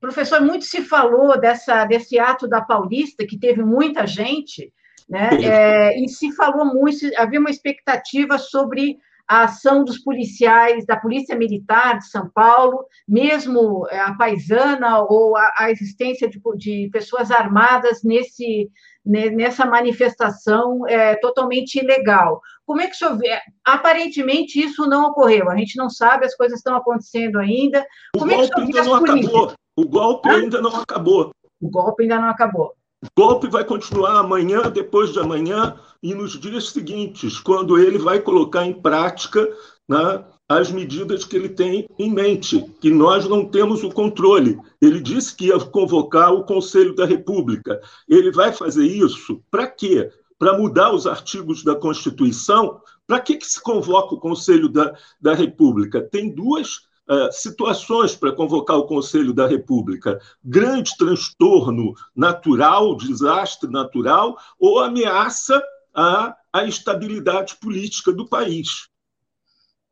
Professor, 0.00 0.40
muito 0.40 0.64
se 0.64 0.82
falou 0.82 1.40
dessa, 1.40 1.84
desse 1.86 2.18
ato 2.18 2.46
da 2.46 2.60
Paulista, 2.60 3.26
que 3.26 3.38
teve 3.38 3.62
muita 3.62 4.06
gente, 4.06 4.72
né? 5.08 5.30
É, 5.42 5.98
e 5.98 6.08
se 6.08 6.32
falou 6.32 6.66
muito, 6.66 6.98
havia 7.16 7.40
uma 7.40 7.50
expectativa 7.50 8.38
sobre 8.38 8.98
a 9.26 9.44
ação 9.44 9.84
dos 9.84 9.98
policiais, 9.98 10.84
da 10.84 10.96
Polícia 10.96 11.34
Militar 11.34 11.98
de 11.98 12.08
São 12.08 12.28
Paulo, 12.28 12.84
mesmo 13.08 13.86
é, 13.88 13.98
a 13.98 14.14
paisana 14.14 15.00
ou 15.00 15.36
a, 15.36 15.54
a 15.58 15.70
existência 15.70 16.28
de, 16.28 16.38
de, 16.56 16.90
pessoas 16.92 17.30
armadas 17.30 18.02
nesse, 18.02 18.70
nessa 19.04 19.66
manifestação 19.66 20.86
é, 20.88 21.14
totalmente 21.16 21.78
ilegal. 21.78 22.40
Como 22.64 22.80
é 22.80 22.86
que 22.86 22.94
o 22.94 22.98
senhor 22.98 23.18
vê? 23.18 23.38
Aparentemente 23.64 24.58
isso 24.58 24.86
não 24.86 25.10
ocorreu, 25.10 25.50
a 25.50 25.56
gente 25.56 25.76
não 25.76 25.90
sabe, 25.90 26.24
as 26.24 26.34
coisas 26.34 26.58
estão 26.58 26.76
acontecendo 26.76 27.38
ainda. 27.38 27.84
Como 28.16 28.30
o 28.30 28.34
é 28.34 28.36
golpe 28.38 28.60
ainda 28.60 28.82
não 28.82 28.94
acabou. 28.94 29.52
O 29.76 29.84
golpe 29.86 30.28
ainda 30.30 30.62
não 30.62 30.76
acabou. 30.76 31.30
O 31.60 31.68
golpe 31.68 32.02
ainda 32.02 32.20
não 32.20 32.28
acabou. 32.28 32.72
O 33.02 33.20
golpe 33.20 33.48
vai 33.48 33.64
continuar 33.64 34.18
amanhã, 34.18 34.70
depois 34.70 35.12
de 35.12 35.20
amanhã 35.20 35.78
e 36.02 36.14
nos 36.14 36.40
dias 36.40 36.70
seguintes, 36.70 37.38
quando 37.38 37.78
ele 37.78 37.98
vai 37.98 38.18
colocar 38.18 38.64
em 38.64 38.72
prática 38.72 39.46
né, 39.86 40.24
as 40.48 40.70
medidas 40.70 41.24
que 41.24 41.36
ele 41.36 41.48
tem 41.48 41.88
em 41.98 42.10
mente, 42.10 42.64
que 42.80 42.90
nós 42.90 43.26
não 43.26 43.46
temos 43.46 43.82
o 43.82 43.90
controle. 43.90 44.58
Ele 44.80 45.00
disse 45.00 45.34
que 45.34 45.46
ia 45.46 45.58
convocar 45.58 46.32
o 46.32 46.44
Conselho 46.44 46.94
da 46.94 47.06
República. 47.06 47.80
Ele 48.08 48.30
vai 48.30 48.52
fazer 48.52 48.84
isso 48.84 49.42
para 49.50 49.66
quê? 49.66 50.10
Para 50.38 50.58
mudar 50.58 50.92
os 50.92 51.06
artigos 51.06 51.64
da 51.64 51.74
Constituição? 51.74 52.80
Para 53.06 53.20
que, 53.20 53.36
que 53.36 53.46
se 53.46 53.60
convoca 53.60 54.14
o 54.14 54.20
Conselho 54.20 54.68
da, 54.68 54.94
da 55.20 55.34
República? 55.34 56.02
Tem 56.02 56.34
duas 56.34 56.92
Uh, 57.06 57.30
situações 57.30 58.16
para 58.16 58.32
convocar 58.32 58.78
o 58.78 58.86
Conselho 58.86 59.34
da 59.34 59.46
República, 59.46 60.18
grande 60.42 60.96
transtorno 60.96 61.92
natural, 62.16 62.96
desastre 62.96 63.70
natural, 63.70 64.38
ou 64.58 64.78
ameaça 64.78 65.62
à, 65.94 66.34
à 66.50 66.64
estabilidade 66.64 67.56
política 67.60 68.10
do 68.10 68.26
país. 68.26 68.88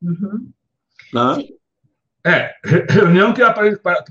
Uhum. 0.02 0.50
Né? 1.12 1.44
É, 2.24 2.54
reunião 2.90 3.32
que 3.32 3.42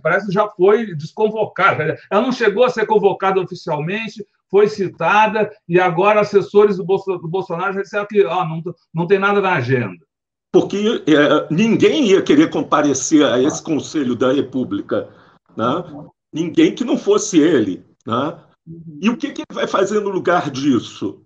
parece 0.01 0.31
já 0.31 0.47
foi 0.49 0.93
desconvocada. 0.95 1.97
Ela 2.09 2.21
não 2.21 2.31
chegou 2.31 2.65
a 2.65 2.69
ser 2.69 2.85
convocada 2.85 3.39
oficialmente, 3.39 4.25
foi 4.49 4.67
citada, 4.67 5.49
e 5.67 5.79
agora 5.79 6.19
assessores 6.19 6.77
do 6.77 6.83
Bolsonaro 6.83 7.73
já 7.73 7.81
disseram 7.81 8.05
que 8.05 8.25
oh, 8.25 8.45
não, 8.45 8.61
não 8.93 9.07
tem 9.07 9.17
nada 9.17 9.39
na 9.39 9.53
agenda 9.53 10.05
porque 10.51 11.03
é, 11.07 11.53
ninguém 11.53 12.07
ia 12.07 12.21
querer 12.21 12.49
comparecer 12.49 13.25
a 13.25 13.41
esse 13.41 13.63
Conselho 13.63 14.15
da 14.15 14.33
República, 14.33 15.09
né? 15.55 15.65
ninguém 16.33 16.75
que 16.75 16.83
não 16.83 16.97
fosse 16.97 17.39
ele. 17.39 17.85
Né? 18.05 18.37
E 19.01 19.09
o 19.09 19.15
que, 19.15 19.31
que 19.31 19.41
ele 19.41 19.55
vai 19.55 19.65
fazer 19.65 20.01
no 20.01 20.09
lugar 20.09 20.51
disso? 20.51 21.25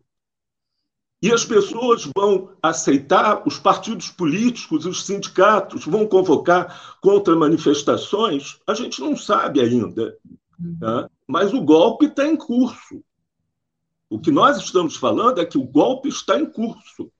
E 1.21 1.31
as 1.31 1.43
pessoas 1.43 2.09
vão 2.15 2.55
aceitar, 2.61 3.47
os 3.47 3.57
partidos 3.57 4.09
políticos, 4.09 4.85
os 4.85 5.05
sindicatos 5.05 5.85
vão 5.85 6.05
convocar 6.05 6.97
contra 7.01 7.35
manifestações? 7.35 8.59
A 8.67 8.73
gente 8.73 8.99
não 9.01 9.15
sabe 9.15 9.61
ainda. 9.61 10.17
Né? 10.59 11.09
Mas 11.27 11.53
o 11.53 11.61
golpe 11.61 12.05
está 12.05 12.27
em 12.27 12.35
curso. 12.35 13.03
O 14.09 14.19
que 14.19 14.29
nós 14.29 14.57
estamos 14.57 14.95
falando 14.95 15.41
é 15.41 15.45
que 15.45 15.57
o 15.57 15.63
golpe 15.63 16.09
está 16.09 16.39
em 16.39 16.45
curso 16.45 17.11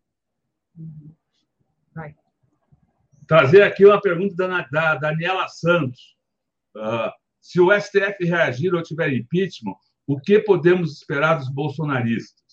trazer 3.28 3.64
aqui 3.64 3.86
uma 3.86 4.02
pergunta 4.02 4.36
da, 4.36 4.62
da 4.72 4.96
Daniela 4.96 5.48
Santos. 5.48 6.16
Uh, 6.76 7.12
se 7.42 7.60
o 7.60 7.72
STF 7.72 8.24
reagir 8.26 8.74
ou 8.74 8.82
tiver 8.82 9.14
impeachment, 9.14 9.76
o 10.08 10.20
que 10.20 10.40
podemos 10.40 10.94
esperar 10.98 11.36
dos 11.36 11.50
bolsonaristas? 11.50 12.45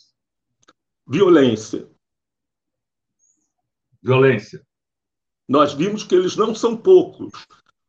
Violência. 1.06 1.88
Violência. 4.02 4.62
Nós 5.48 5.74
vimos 5.74 6.02
que 6.02 6.14
eles 6.14 6.36
não 6.36 6.54
são 6.54 6.76
poucos. 6.76 7.32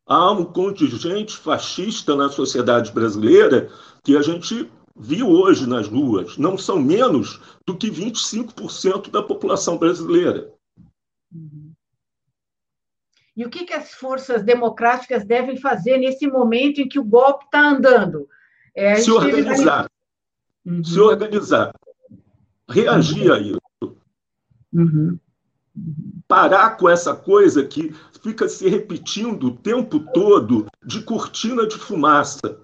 Há 0.06 0.32
um 0.32 0.44
contingente 0.44 1.38
fascista 1.38 2.16
na 2.16 2.30
sociedade 2.30 2.92
brasileira 2.92 3.72
que 4.04 4.18
a 4.18 4.22
gente 4.22 4.70
viu 4.96 5.30
hoje 5.30 5.68
nas 5.68 5.88
ruas 5.88 6.38
não 6.38 6.58
são 6.58 6.80
menos 6.80 7.40
do 7.66 7.76
que 7.76 7.90
25% 7.90 9.10
da 9.10 9.24
população 9.24 9.78
brasileira. 9.78 10.54
Uhum. 11.32 11.74
E 13.36 13.44
o 13.46 13.50
que, 13.50 13.66
que, 13.66 13.74
as 13.74 13.94
forças 13.94 14.44
democráticas 14.44 15.26
devem 15.26 15.58
fazer 15.58 15.98
nesse 15.98 16.28
momento 16.28 16.80
em 16.80 16.88
que 16.88 17.00
o 17.00 17.04
golpe 17.04 17.46
está 17.46 17.70
andando? 17.70 18.28
É, 18.76 18.96
se 18.98 19.12
organizar. 19.12 19.90
Uhum. 20.64 20.84
Se 20.84 21.00
organizar. 21.00 21.74
Reagir 22.70 23.32
a 23.32 23.40
isso. 23.40 23.98
Uhum. 24.72 25.20
Parar 26.28 26.78
com 26.78 26.90
essa 26.90 27.16
coisa 27.16 27.66
que 27.66 27.94
fica 28.22 28.48
se 28.48 28.68
repetindo 28.70 29.48
o 29.48 29.58
tempo 29.58 30.00
todo 30.14 30.68
de 30.86 31.02
cortina 31.02 31.68
de 31.68 31.78
fumaça. 31.78 32.60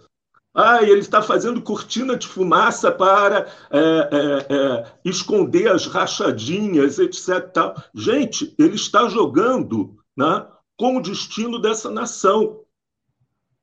Ah, 0.54 0.82
ele 0.82 1.00
está 1.00 1.22
fazendo 1.22 1.62
cortina 1.62 2.18
de 2.18 2.28
fumaça 2.28 2.92
para 2.92 3.48
é, 3.70 3.80
é, 3.80 4.48
é, 4.50 4.92
esconder 5.06 5.70
as 5.70 5.86
rachadinhas, 5.86 6.98
etc. 6.98 7.52
Tal. 7.52 7.76
Gente, 7.94 8.56
ele 8.58 8.76
está 8.76 9.08
jogando 9.08 9.98
né, 10.18 10.48
com 10.78 10.98
o 10.98 11.02
destino 11.02 11.60
dessa 11.60 11.92
nação. 11.92 12.62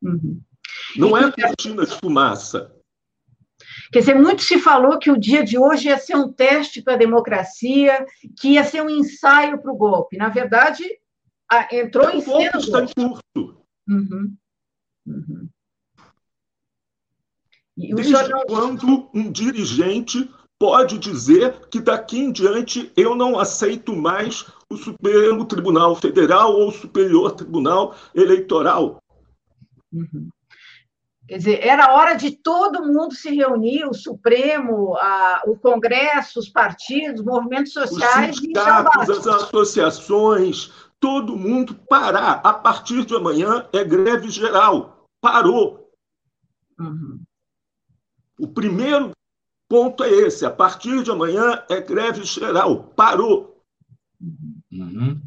Uhum. 0.02 0.40
Não 0.96 1.16
é 1.16 1.30
cortina 1.30 1.84
de 1.84 1.94
fumaça. 1.96 2.75
Quer 3.92 4.00
dizer, 4.00 4.14
muito 4.14 4.42
se 4.42 4.58
falou 4.58 4.98
que 4.98 5.10
o 5.10 5.18
dia 5.18 5.44
de 5.44 5.58
hoje 5.58 5.88
ia 5.88 5.98
ser 5.98 6.16
um 6.16 6.32
teste 6.32 6.82
para 6.82 6.94
a 6.94 6.98
democracia, 6.98 8.06
que 8.38 8.50
ia 8.50 8.64
ser 8.64 8.82
um 8.82 8.90
ensaio 8.90 9.58
para 9.58 9.72
o 9.72 9.76
golpe. 9.76 10.16
Na 10.16 10.28
verdade, 10.28 10.84
entrou 11.70 12.10
em 12.10 12.20
cena. 12.20 12.50
O 12.54 12.58
está 12.58 12.82
em 12.82 12.88
curso. 12.88 13.56
Uhum. 13.88 14.36
Uhum. 15.06 15.48
Desde 17.76 18.16
senhor... 18.16 18.44
quando 18.46 19.10
um 19.14 19.30
dirigente 19.30 20.30
pode 20.58 20.98
dizer 20.98 21.68
que 21.68 21.78
daqui 21.80 22.18
em 22.18 22.32
diante 22.32 22.90
eu 22.96 23.14
não 23.14 23.38
aceito 23.38 23.94
mais 23.94 24.46
o 24.70 24.76
Supremo 24.76 25.44
Tribunal 25.44 25.94
Federal 25.94 26.54
ou 26.54 26.68
o 26.68 26.72
Superior 26.72 27.32
Tribunal 27.32 27.94
Eleitoral? 28.14 28.98
Uhum. 29.92 30.28
Quer 31.26 31.38
dizer, 31.38 31.66
era 31.66 31.92
hora 31.92 32.14
de 32.14 32.30
todo 32.30 32.84
mundo 32.84 33.12
se 33.12 33.34
reunir, 33.34 33.84
o 33.84 33.92
Supremo, 33.92 34.96
a, 34.96 35.42
o 35.46 35.56
Congresso, 35.58 36.38
os 36.38 36.48
partidos, 36.48 37.20
os 37.20 37.26
movimentos 37.26 37.72
sociais. 37.72 38.36
Os 38.36 38.42
sindicatos, 38.42 39.10
as 39.10 39.26
associações, 39.26 40.72
todo 41.00 41.36
mundo 41.36 41.74
parar. 41.88 42.40
A 42.44 42.52
partir 42.52 43.04
de 43.04 43.16
amanhã 43.16 43.68
é 43.72 43.82
greve 43.82 44.30
geral. 44.30 45.08
Parou. 45.20 45.90
Uhum. 46.78 47.20
O 48.38 48.46
primeiro 48.46 49.10
ponto 49.68 50.04
é 50.04 50.10
esse. 50.10 50.46
A 50.46 50.50
partir 50.50 51.02
de 51.02 51.10
amanhã 51.10 51.64
é 51.68 51.80
greve 51.80 52.22
geral. 52.22 52.84
Parou. 52.94 53.60
Uhum. 54.70 55.20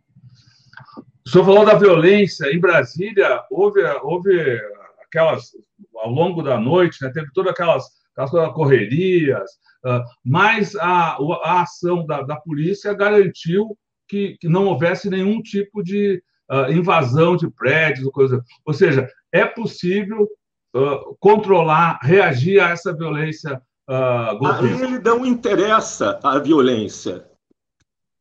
O 1.25 1.29
senhor 1.29 1.45
falou 1.45 1.65
da 1.65 1.75
violência. 1.75 2.45
Em 2.53 2.59
Brasília, 2.59 3.43
houve, 3.51 3.83
houve 4.01 4.61
aquelas 5.09 5.51
ao 5.95 6.11
longo 6.11 6.41
da 6.41 6.59
noite, 6.59 7.03
né, 7.03 7.11
teve 7.11 7.27
todas 7.33 7.51
aquelas, 7.51 7.85
aquelas 8.15 8.53
correrias, 8.53 9.49
uh, 9.85 10.03
mas 10.23 10.75
a, 10.75 11.17
a 11.43 11.61
ação 11.61 12.05
da, 12.05 12.21
da 12.21 12.35
polícia 12.37 12.93
garantiu 12.93 13.77
que, 14.07 14.37
que, 14.39 14.47
não 14.47 14.65
houvesse 14.65 15.09
nenhum 15.09 15.41
tipo 15.41 15.83
de 15.83 16.21
uh, 16.49 16.71
invasão 16.71 17.35
de 17.35 17.49
prédios, 17.51 18.05
ou 18.05 18.11
coisa. 18.11 18.43
Ou 18.65 18.73
seja, 18.73 19.07
é 19.31 19.45
possível 19.45 20.27
uh, 20.75 21.15
controlar, 21.19 21.99
reagir 22.01 22.59
a 22.59 22.69
essa 22.69 22.95
violência 22.95 23.61
uh. 23.89 24.47
A 24.47 24.59
ele 24.63 24.99
não 24.99 25.25
interessa 25.25 26.19
a 26.23 26.39
violência. 26.39 27.25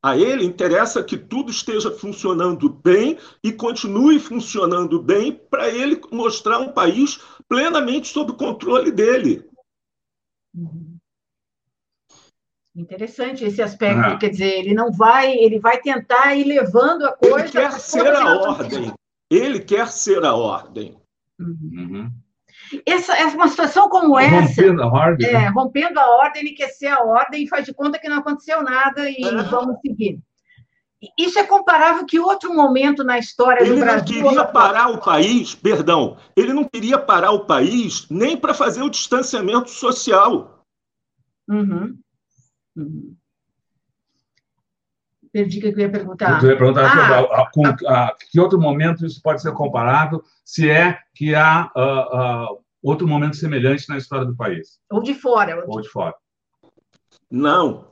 A 0.01 0.15
ele 0.15 0.45
interessa 0.45 1.03
que 1.03 1.17
tudo 1.17 1.51
esteja 1.51 1.91
funcionando 1.91 2.69
bem 2.69 3.17
e 3.43 3.51
continue 3.51 4.17
funcionando 4.19 5.01
bem 5.01 5.33
para 5.33 5.69
ele 5.69 5.99
mostrar 6.11 6.59
um 6.59 6.71
país 6.71 7.19
plenamente 7.49 8.07
sob 8.07 8.31
o 8.31 8.37
controle 8.37 8.91
dele. 8.91 9.45
Uhum. 10.55 10.97
Interessante 12.75 13.43
esse 13.43 13.61
aspecto, 13.61 13.99
ah. 13.99 14.17
quer 14.17 14.29
dizer, 14.29 14.59
ele 14.59 14.73
não 14.73 14.89
vai, 14.89 15.33
ele 15.33 15.59
vai 15.59 15.81
tentar 15.81 16.33
ir 16.35 16.45
levando 16.45 17.03
a 17.03 17.11
coisa. 17.11 17.39
Ele 17.39 17.49
quer 17.49 17.71
ser 17.73 18.15
a 18.15 18.35
ordem. 18.35 18.93
Ele 19.29 19.59
quer 19.59 19.87
ser 19.89 20.23
a 20.23 20.33
ordem. 20.33 20.97
Uhum. 21.37 22.09
Essa, 22.85 23.17
essa, 23.17 23.35
uma 23.35 23.47
situação 23.47 23.89
como 23.89 24.17
essa. 24.17 24.47
Rompendo 24.47 24.83
a 24.83 24.87
ordem. 24.87 25.27
É, 25.27 25.33
né? 25.33 25.47
rompendo 25.49 25.99
a 25.99 26.17
ordem, 26.17 26.55
ser 26.73 26.87
a 26.87 27.03
ordem 27.03 27.43
e 27.43 27.47
faz 27.47 27.65
de 27.65 27.73
conta 27.73 27.99
que 27.99 28.09
não 28.09 28.19
aconteceu 28.19 28.63
nada 28.63 29.09
e 29.09 29.23
ah. 29.23 29.43
vamos 29.43 29.79
seguir. 29.81 30.19
Isso 31.17 31.39
é 31.39 31.45
comparável 31.45 32.05
que 32.05 32.19
outro 32.19 32.53
momento 32.53 33.05
na 33.05 33.17
história 33.17 33.63
ele 33.63 33.75
do 33.75 33.79
Brasil. 33.79 34.17
Ele 34.17 34.23
não 34.23 34.29
queria 34.29 34.45
parar 34.45 34.89
o 34.89 34.97
país, 34.97 35.55
perdão, 35.55 36.17
ele 36.35 36.53
não 36.53 36.65
queria 36.65 36.99
parar 36.99 37.31
o 37.31 37.45
país 37.45 38.05
nem 38.09 38.35
para 38.35 38.53
fazer 38.53 38.81
o 38.81 38.89
distanciamento 38.89 39.69
social. 39.69 40.65
Uhum. 41.47 41.97
Uhum. 42.75 43.15
Perdi 45.31 45.59
o 45.59 45.61
que 45.61 45.67
eu 45.67 45.79
ia 45.79 45.91
perguntar. 45.91 46.43
Eu 46.43 46.49
ia 46.49 46.57
perguntar 46.57 46.85
ah, 46.85 47.19
a, 47.19 47.41
a, 47.41 48.05
a, 48.05 48.15
que 48.31 48.39
outro 48.39 48.59
momento 48.59 49.05
isso 49.05 49.21
pode 49.21 49.41
ser 49.41 49.51
comparado, 49.53 50.23
se 50.43 50.69
é 50.69 50.97
que 51.13 51.35
há 51.35 51.71
uh, 51.75 52.53
uh, 52.53 52.59
outro 52.81 53.07
momento 53.07 53.35
semelhante 53.35 53.87
na 53.89 53.97
história 53.97 54.25
do 54.25 54.35
país. 54.35 54.79
Ou 54.91 55.01
de 55.01 55.13
fora. 55.13 55.55
Ou 55.55 55.61
de, 55.61 55.69
ou 55.69 55.81
de 55.81 55.89
fora. 55.89 56.15
Não, 57.29 57.87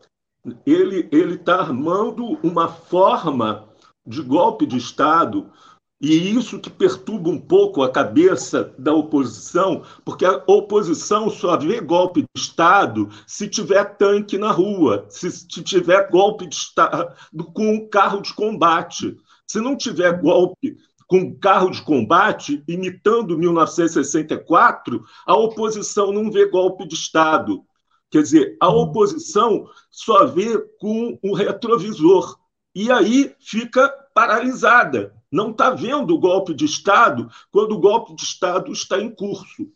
ele 0.66 1.08
está 1.12 1.60
armando 1.60 2.40
uma 2.42 2.68
forma 2.68 3.68
de 4.06 4.22
golpe 4.22 4.66
de 4.66 4.78
Estado, 4.78 5.52
e 6.00 6.36
isso 6.36 6.60
que 6.60 6.70
perturba 6.70 7.30
um 7.30 7.40
pouco 7.40 7.82
a 7.82 7.92
cabeça 7.92 8.72
da 8.78 8.94
oposição, 8.94 9.84
porque 10.06 10.26
a 10.26 10.44
oposição 10.46 11.28
só 11.28 11.58
vê 11.58 11.82
golpe 11.82 12.22
de 12.22 12.42
Estado 12.42 13.10
se 13.26 13.48
tiver 13.48 13.84
tanque 13.98 14.38
na 14.38 14.52
rua, 14.52 15.08
se 15.10 15.48
tiver 15.48 16.10
golpe 16.12 16.46
de 16.46 16.56
Estado 16.56 17.16
com 17.52 17.88
carro 17.90 18.22
de 18.22 18.32
combate. 18.34 19.18
Se 19.48 19.60
não 19.60 19.76
tiver 19.76 20.22
golpe 20.22 20.78
com 21.08 21.34
carro 21.34 21.72
de 21.72 21.82
combate, 21.82 22.64
imitando 22.68 23.38
1964, 23.38 25.04
a 25.26 25.36
oposição 25.36 26.12
não 26.12 26.30
vê 26.30 26.46
golpe 26.46 26.88
de 26.88 26.94
Estado. 26.94 27.64
Quer 28.12 28.22
dizer, 28.22 28.58
a 28.62 28.70
oposição 28.70 29.68
só 29.90 30.28
vê 30.28 30.60
com 30.80 31.18
o 31.24 31.34
retrovisor 31.34 32.38
e 32.76 32.92
aí 32.92 33.34
fica 33.40 33.90
paralisada. 34.14 35.17
Não 35.32 35.52
está 35.52 35.70
vendo 35.72 36.14
o 36.14 36.20
golpe 36.20 36.54
de 36.54 36.66
Estado 36.66 37.30
quando 37.52 37.74
o 37.74 37.80
golpe 37.80 38.16
de 38.16 38.24
Estado 38.24 38.72
está 38.72 39.00
em 39.00 39.14
curso. 39.14 39.70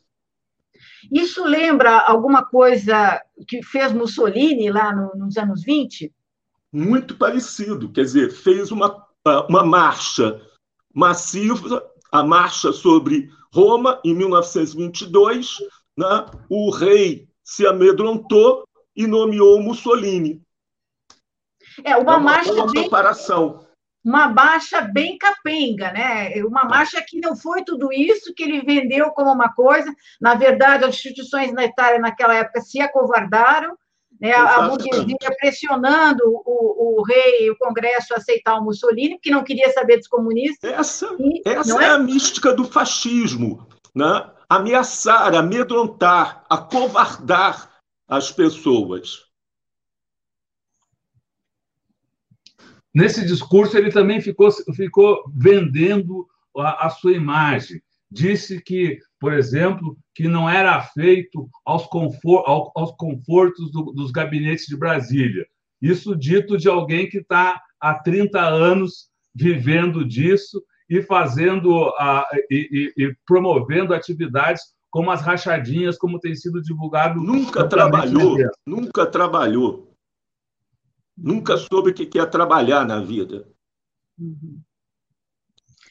Isso 1.11 1.43
lembra 1.43 1.99
alguma 1.99 2.45
coisa 2.45 3.21
que 3.47 3.63
fez 3.63 3.91
Mussolini 3.91 4.71
lá 4.71 4.93
no, 4.93 5.11
nos 5.15 5.37
anos 5.37 5.63
20? 5.63 6.13
Muito 6.71 7.17
parecido. 7.17 7.91
Quer 7.91 8.03
dizer, 8.03 8.31
fez 8.31 8.71
uma, 8.71 9.05
uma 9.49 9.63
marcha 9.63 10.41
massiva, 10.93 11.89
a 12.11 12.23
marcha 12.23 12.71
sobre 12.71 13.29
Roma, 13.53 13.99
em 14.05 14.15
1922. 14.15 15.57
Né? 15.97 16.25
O 16.49 16.69
rei 16.71 17.27
se 17.43 17.65
amedrontou 17.65 18.67
e 18.95 19.07
nomeou 19.07 19.61
Mussolini. 19.61 20.41
É 21.83 21.95
uma, 21.95 22.13
é 22.13 22.17
uma 22.17 22.19
marcha 22.19 22.67
bem, 22.67 22.83
comparação. 22.83 23.65
Uma 24.03 24.27
marcha 24.27 24.81
bem 24.81 25.17
capenga, 25.17 25.91
né? 25.91 26.33
Uma 26.43 26.65
marcha 26.65 27.03
que 27.07 27.19
não 27.19 27.35
foi 27.35 27.63
tudo 27.63 27.93
isso 27.93 28.33
que 28.33 28.43
ele 28.43 28.61
vendeu 28.61 29.11
como 29.11 29.31
uma 29.31 29.53
coisa. 29.53 29.93
Na 30.19 30.33
verdade, 30.33 30.83
as 30.83 30.95
instituições 30.95 31.53
na 31.53 31.65
Itália 31.65 31.99
naquela 31.99 32.33
época 32.33 32.61
se 32.61 32.81
acovardaram, 32.81 33.77
né? 34.19 34.33
a 34.33 34.61
burguesia 34.67 35.15
pressionando 35.39 36.23
o, 36.25 36.99
o 36.99 37.03
rei 37.03 37.45
e 37.45 37.51
o 37.51 37.57
Congresso 37.57 38.13
a 38.13 38.17
aceitar 38.17 38.57
o 38.57 38.63
Mussolini, 38.63 39.15
porque 39.15 39.31
não 39.31 39.43
queria 39.43 39.71
saber 39.71 39.97
dos 39.97 40.07
comunistas. 40.07 40.71
Essa, 40.71 41.15
e, 41.19 41.41
essa 41.45 41.81
é? 41.81 41.85
é 41.85 41.89
a 41.89 41.97
mística 41.97 42.53
do 42.53 42.65
fascismo, 42.65 43.67
né? 43.95 44.29
ameaçar, 44.49 45.33
amedrontar, 45.33 46.43
acovardar 46.49 47.71
as 48.07 48.31
pessoas. 48.31 49.30
Nesse 52.93 53.25
discurso, 53.25 53.77
ele 53.77 53.91
também 53.91 54.19
ficou, 54.19 54.51
ficou 54.75 55.23
vendendo 55.33 56.27
a, 56.57 56.87
a 56.87 56.89
sua 56.89 57.13
imagem. 57.13 57.81
Disse 58.09 58.61
que, 58.61 58.99
por 59.19 59.33
exemplo, 59.33 59.97
que 60.13 60.27
não 60.27 60.49
era 60.49 60.81
feito 60.81 61.49
aos, 61.65 61.85
confor, 61.87 62.43
aos 62.75 62.91
confortos 62.97 63.71
do, 63.71 63.93
dos 63.93 64.11
gabinetes 64.11 64.65
de 64.65 64.75
Brasília. 64.75 65.45
Isso 65.81 66.15
dito 66.15 66.57
de 66.57 66.67
alguém 66.67 67.07
que 67.07 67.19
está 67.19 67.61
há 67.79 67.93
30 67.95 68.39
anos 68.39 69.09
vivendo 69.33 70.05
disso 70.05 70.61
e 70.89 71.01
fazendo 71.01 71.89
e, 72.49 72.93
e, 72.97 73.05
e 73.05 73.15
promovendo 73.25 73.93
atividades 73.93 74.61
como 74.89 75.09
as 75.09 75.21
rachadinhas, 75.21 75.97
como 75.97 76.19
tem 76.19 76.35
sido 76.35 76.61
divulgado. 76.61 77.21
Nunca 77.21 77.65
trabalhou, 77.67 78.37
nunca 78.67 79.05
trabalhou. 79.05 79.90
Nunca 81.21 81.55
soube 81.55 81.91
o 81.91 81.93
que 81.93 82.17
é 82.17 82.25
trabalhar 82.25 82.83
na 82.83 82.99
vida. 82.99 83.47
Uhum. 84.17 84.59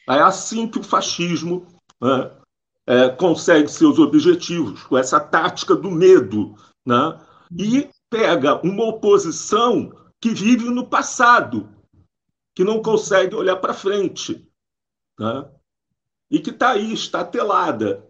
É 0.09 0.19
assim 0.19 0.67
que 0.67 0.79
o 0.79 0.83
fascismo 0.83 1.65
né, 2.01 2.37
é, 2.85 3.09
consegue 3.09 3.69
seus 3.69 3.97
objetivos, 3.97 4.83
com 4.83 4.97
essa 4.97 5.21
tática 5.21 5.73
do 5.73 5.89
medo. 5.89 6.53
Né, 6.85 6.95
e 7.57 7.89
pega 8.09 8.59
uma 8.65 8.83
oposição 8.85 9.91
que 10.19 10.31
vive 10.31 10.69
no 10.69 10.87
passado, 10.87 11.69
que 12.53 12.63
não 12.63 12.81
consegue 12.81 13.33
olhar 13.33 13.55
para 13.55 13.73
frente. 13.73 14.45
Né, 15.17 15.49
e 16.29 16.39
que 16.39 16.49
está 16.49 16.71
aí, 16.71 16.91
está 16.91 17.23
telada. 17.23 18.05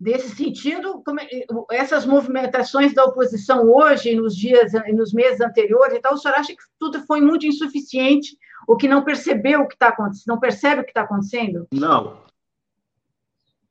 Desse 0.00 0.34
sentido, 0.34 1.02
é, 1.30 1.76
essas 1.76 2.06
movimentações 2.06 2.94
da 2.94 3.04
oposição 3.04 3.70
hoje, 3.70 4.14
nos 4.14 4.34
dias, 4.34 4.72
nos 4.94 5.12
meses 5.12 5.42
anteriores, 5.42 5.94
então, 5.94 6.14
o 6.14 6.16
senhor 6.16 6.34
acha 6.36 6.54
que 6.54 6.62
tudo 6.78 7.04
foi 7.04 7.20
muito 7.20 7.46
insuficiente 7.46 8.34
o 8.66 8.76
que 8.76 8.88
não 8.88 9.04
percebeu 9.04 9.60
o 9.60 9.68
que 9.68 9.74
está 9.74 9.88
acontecendo, 9.88 10.28
não 10.28 10.40
percebe 10.40 10.80
o 10.80 10.84
que 10.84 10.90
está 10.90 11.02
acontecendo? 11.02 11.66
Não. 11.70 12.22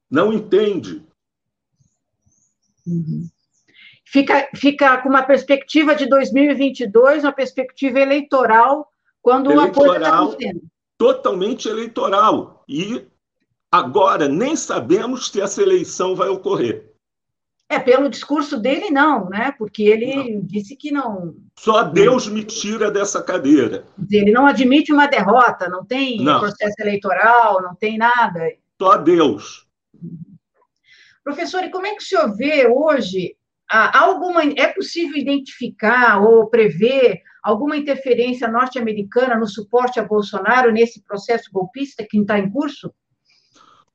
Não 0.09 0.31
entende. 0.31 1.03
Uhum. 2.85 3.27
Fica, 4.05 4.49
fica 4.55 5.01
com 5.01 5.09
uma 5.09 5.23
perspectiva 5.23 5.95
de 5.95 6.07
2022, 6.07 7.23
uma 7.23 7.31
perspectiva 7.31 7.99
eleitoral, 7.99 8.87
quando 9.21 9.51
eleitoral, 9.51 9.69
a 9.69 9.73
coisa 9.73 9.97
está 9.97 10.19
acontecendo. 10.19 10.61
Totalmente 10.97 11.69
eleitoral. 11.69 12.63
E 12.67 13.07
agora 13.71 14.27
nem 14.27 14.55
sabemos 14.55 15.29
se 15.29 15.41
essa 15.41 15.61
eleição 15.61 16.15
vai 16.15 16.29
ocorrer. 16.29 16.89
É, 17.71 17.77
pelo 17.77 18.09
discurso 18.09 18.59
dele, 18.59 18.89
não, 18.89 19.29
né? 19.29 19.53
Porque 19.55 19.83
ele 19.83 20.15
não. 20.15 20.41
disse 20.41 20.75
que 20.75 20.91
não. 20.91 21.35
Só 21.55 21.83
Deus 21.83 22.27
me 22.27 22.43
tira 22.43 22.89
dessa 22.89 23.21
cadeira. 23.21 23.85
Ele 24.09 24.31
não 24.31 24.47
admite 24.47 24.91
uma 24.91 25.05
derrota, 25.05 25.69
não 25.69 25.85
tem 25.85 26.19
não. 26.23 26.39
processo 26.39 26.73
eleitoral, 26.79 27.61
não 27.61 27.75
tem 27.75 27.95
nada. 27.95 28.41
Só 28.81 28.97
Deus. 28.97 29.67
Professor, 31.23 31.63
e 31.63 31.69
como 31.69 31.85
é 31.85 31.91
que 31.91 32.01
o 32.01 32.05
senhor 32.05 32.35
vê 32.35 32.65
hoje 32.67 33.35
alguma. 33.69 34.41
É 34.57 34.67
possível 34.67 35.15
identificar 35.15 36.23
ou 36.23 36.49
prever 36.49 37.21
alguma 37.43 37.77
interferência 37.77 38.47
norte-americana 38.47 39.35
no 39.35 39.47
suporte 39.47 39.99
a 39.99 40.03
Bolsonaro 40.03 40.71
nesse 40.71 41.03
processo 41.03 41.51
golpista 41.51 42.03
que 42.09 42.19
está 42.19 42.39
em 42.39 42.49
curso? 42.49 42.91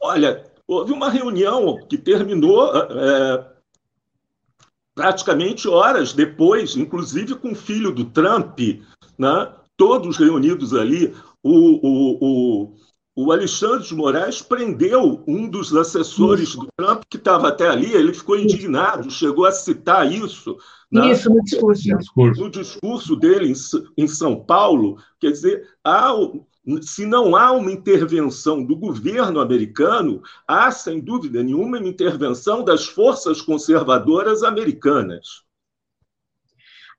Olha, 0.07 0.45
houve 0.69 0.93
uma 0.93 1.09
reunião 1.09 1.79
que 1.88 1.97
terminou 1.97 2.71
é, 2.77 3.53
praticamente 4.95 5.67
horas 5.67 6.12
depois, 6.12 6.77
inclusive 6.77 7.35
com 7.37 7.53
o 7.53 7.57
filho 7.57 7.90
do 7.90 8.05
Trump, 8.05 8.61
né? 9.19 9.53
todos 9.79 10.19
reunidos 10.19 10.75
ali. 10.75 11.14
O, 11.43 11.53
o, 11.53 12.19
o, 12.21 12.77
o 13.17 13.33
Alexandre 13.33 13.88
de 13.88 13.95
Moraes 13.95 14.43
prendeu 14.43 15.25
um 15.27 15.49
dos 15.49 15.75
assessores 15.75 16.55
do 16.55 16.69
Trump 16.77 17.05
que 17.09 17.17
estava 17.17 17.49
até 17.49 17.67
ali, 17.67 17.90
ele 17.90 18.12
ficou 18.12 18.38
indignado, 18.38 19.11
chegou 19.11 19.47
a 19.47 19.53
citar 19.53 20.12
isso. 20.12 20.55
Né? 20.93 21.12
Isso, 21.12 21.31
no 21.31 21.43
discurso. 21.43 22.43
No 22.43 22.51
discurso 22.51 23.17
dele 23.17 23.51
em, 23.51 24.03
em 24.05 24.07
São 24.07 24.38
Paulo. 24.38 24.99
Quer 25.19 25.31
dizer, 25.31 25.67
há 25.83 26.12
se 26.83 27.05
não 27.05 27.37
há 27.37 27.53
uma 27.53 27.70
intervenção 27.70 28.64
do 28.64 28.77
governo 28.77 29.40
americano, 29.40 30.22
há, 30.46 30.70
sem 30.70 31.00
dúvida 31.00 31.42
nenhuma, 31.42 31.79
uma 31.79 31.88
intervenção 31.88 32.64
das 32.64 32.87
forças 32.87 33.42
conservadoras 33.42 34.42
americanas. 34.42 35.44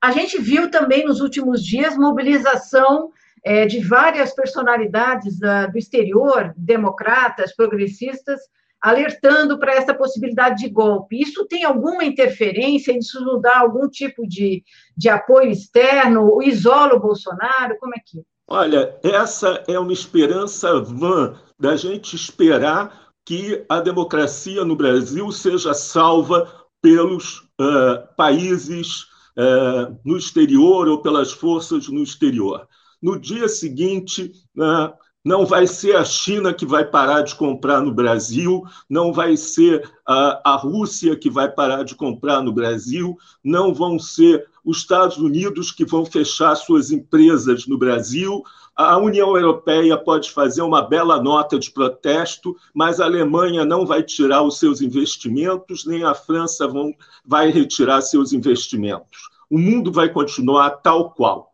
A 0.00 0.12
gente 0.12 0.38
viu 0.40 0.70
também 0.70 1.04
nos 1.04 1.20
últimos 1.20 1.64
dias 1.64 1.96
mobilização 1.96 3.10
é, 3.44 3.66
de 3.66 3.80
várias 3.80 4.34
personalidades 4.34 5.38
da, 5.38 5.66
do 5.66 5.78
exterior, 5.78 6.52
democratas, 6.56 7.54
progressistas, 7.54 8.40
alertando 8.80 9.58
para 9.58 9.74
essa 9.74 9.94
possibilidade 9.94 10.62
de 10.62 10.68
golpe. 10.68 11.20
Isso 11.20 11.44
tem 11.46 11.64
alguma 11.64 12.04
interferência? 12.04 12.96
Isso 12.96 13.20
nos 13.24 13.40
dá 13.42 13.58
algum 13.58 13.88
tipo 13.88 14.26
de, 14.28 14.62
de 14.96 15.08
apoio 15.08 15.50
externo? 15.50 16.40
Isola 16.42 16.94
o 16.94 17.00
Bolsonaro? 17.00 17.76
Como 17.78 17.94
é 17.96 18.00
que? 18.04 18.22
Olha, 18.48 18.96
essa 19.02 19.64
é 19.66 19.78
uma 19.78 19.92
esperança 19.92 20.80
vã 20.80 21.36
da 21.58 21.74
gente 21.74 22.14
esperar 22.14 23.10
que 23.24 23.64
a 23.68 23.80
democracia 23.80 24.64
no 24.64 24.76
Brasil 24.76 25.32
seja 25.32 25.74
salva 25.74 26.48
pelos 26.80 27.40
uh, 27.60 28.06
países 28.16 29.02
uh, 29.36 29.98
no 30.04 30.16
exterior 30.16 30.86
ou 30.86 31.02
pelas 31.02 31.32
forças 31.32 31.88
no 31.88 32.02
exterior. 32.04 32.68
No 33.02 33.18
dia 33.18 33.48
seguinte, 33.48 34.30
uh, 34.56 34.94
não 35.26 35.44
vai 35.44 35.66
ser 35.66 35.96
a 35.96 36.04
China 36.04 36.54
que 36.54 36.64
vai 36.64 36.84
parar 36.84 37.22
de 37.22 37.34
comprar 37.34 37.80
no 37.80 37.92
Brasil, 37.92 38.62
não 38.88 39.12
vai 39.12 39.36
ser 39.36 39.90
a, 40.06 40.52
a 40.52 40.56
Rússia 40.56 41.16
que 41.16 41.28
vai 41.28 41.50
parar 41.50 41.82
de 41.82 41.96
comprar 41.96 42.40
no 42.40 42.52
Brasil, 42.52 43.18
não 43.42 43.74
vão 43.74 43.98
ser 43.98 44.46
os 44.64 44.78
Estados 44.78 45.16
Unidos 45.16 45.72
que 45.72 45.84
vão 45.84 46.06
fechar 46.06 46.54
suas 46.54 46.92
empresas 46.92 47.66
no 47.66 47.76
Brasil. 47.76 48.40
A 48.76 48.96
União 48.98 49.36
Europeia 49.36 49.98
pode 49.98 50.30
fazer 50.30 50.62
uma 50.62 50.80
bela 50.80 51.20
nota 51.20 51.58
de 51.58 51.72
protesto, 51.72 52.56
mas 52.72 53.00
a 53.00 53.06
Alemanha 53.06 53.64
não 53.64 53.84
vai 53.84 54.04
tirar 54.04 54.44
os 54.44 54.60
seus 54.60 54.80
investimentos, 54.80 55.84
nem 55.84 56.04
a 56.04 56.14
França 56.14 56.68
vão, 56.68 56.94
vai 57.24 57.50
retirar 57.50 58.00
seus 58.00 58.32
investimentos. 58.32 59.22
O 59.50 59.58
mundo 59.58 59.90
vai 59.90 60.08
continuar 60.08 60.70
tal 60.70 61.10
qual. 61.10 61.52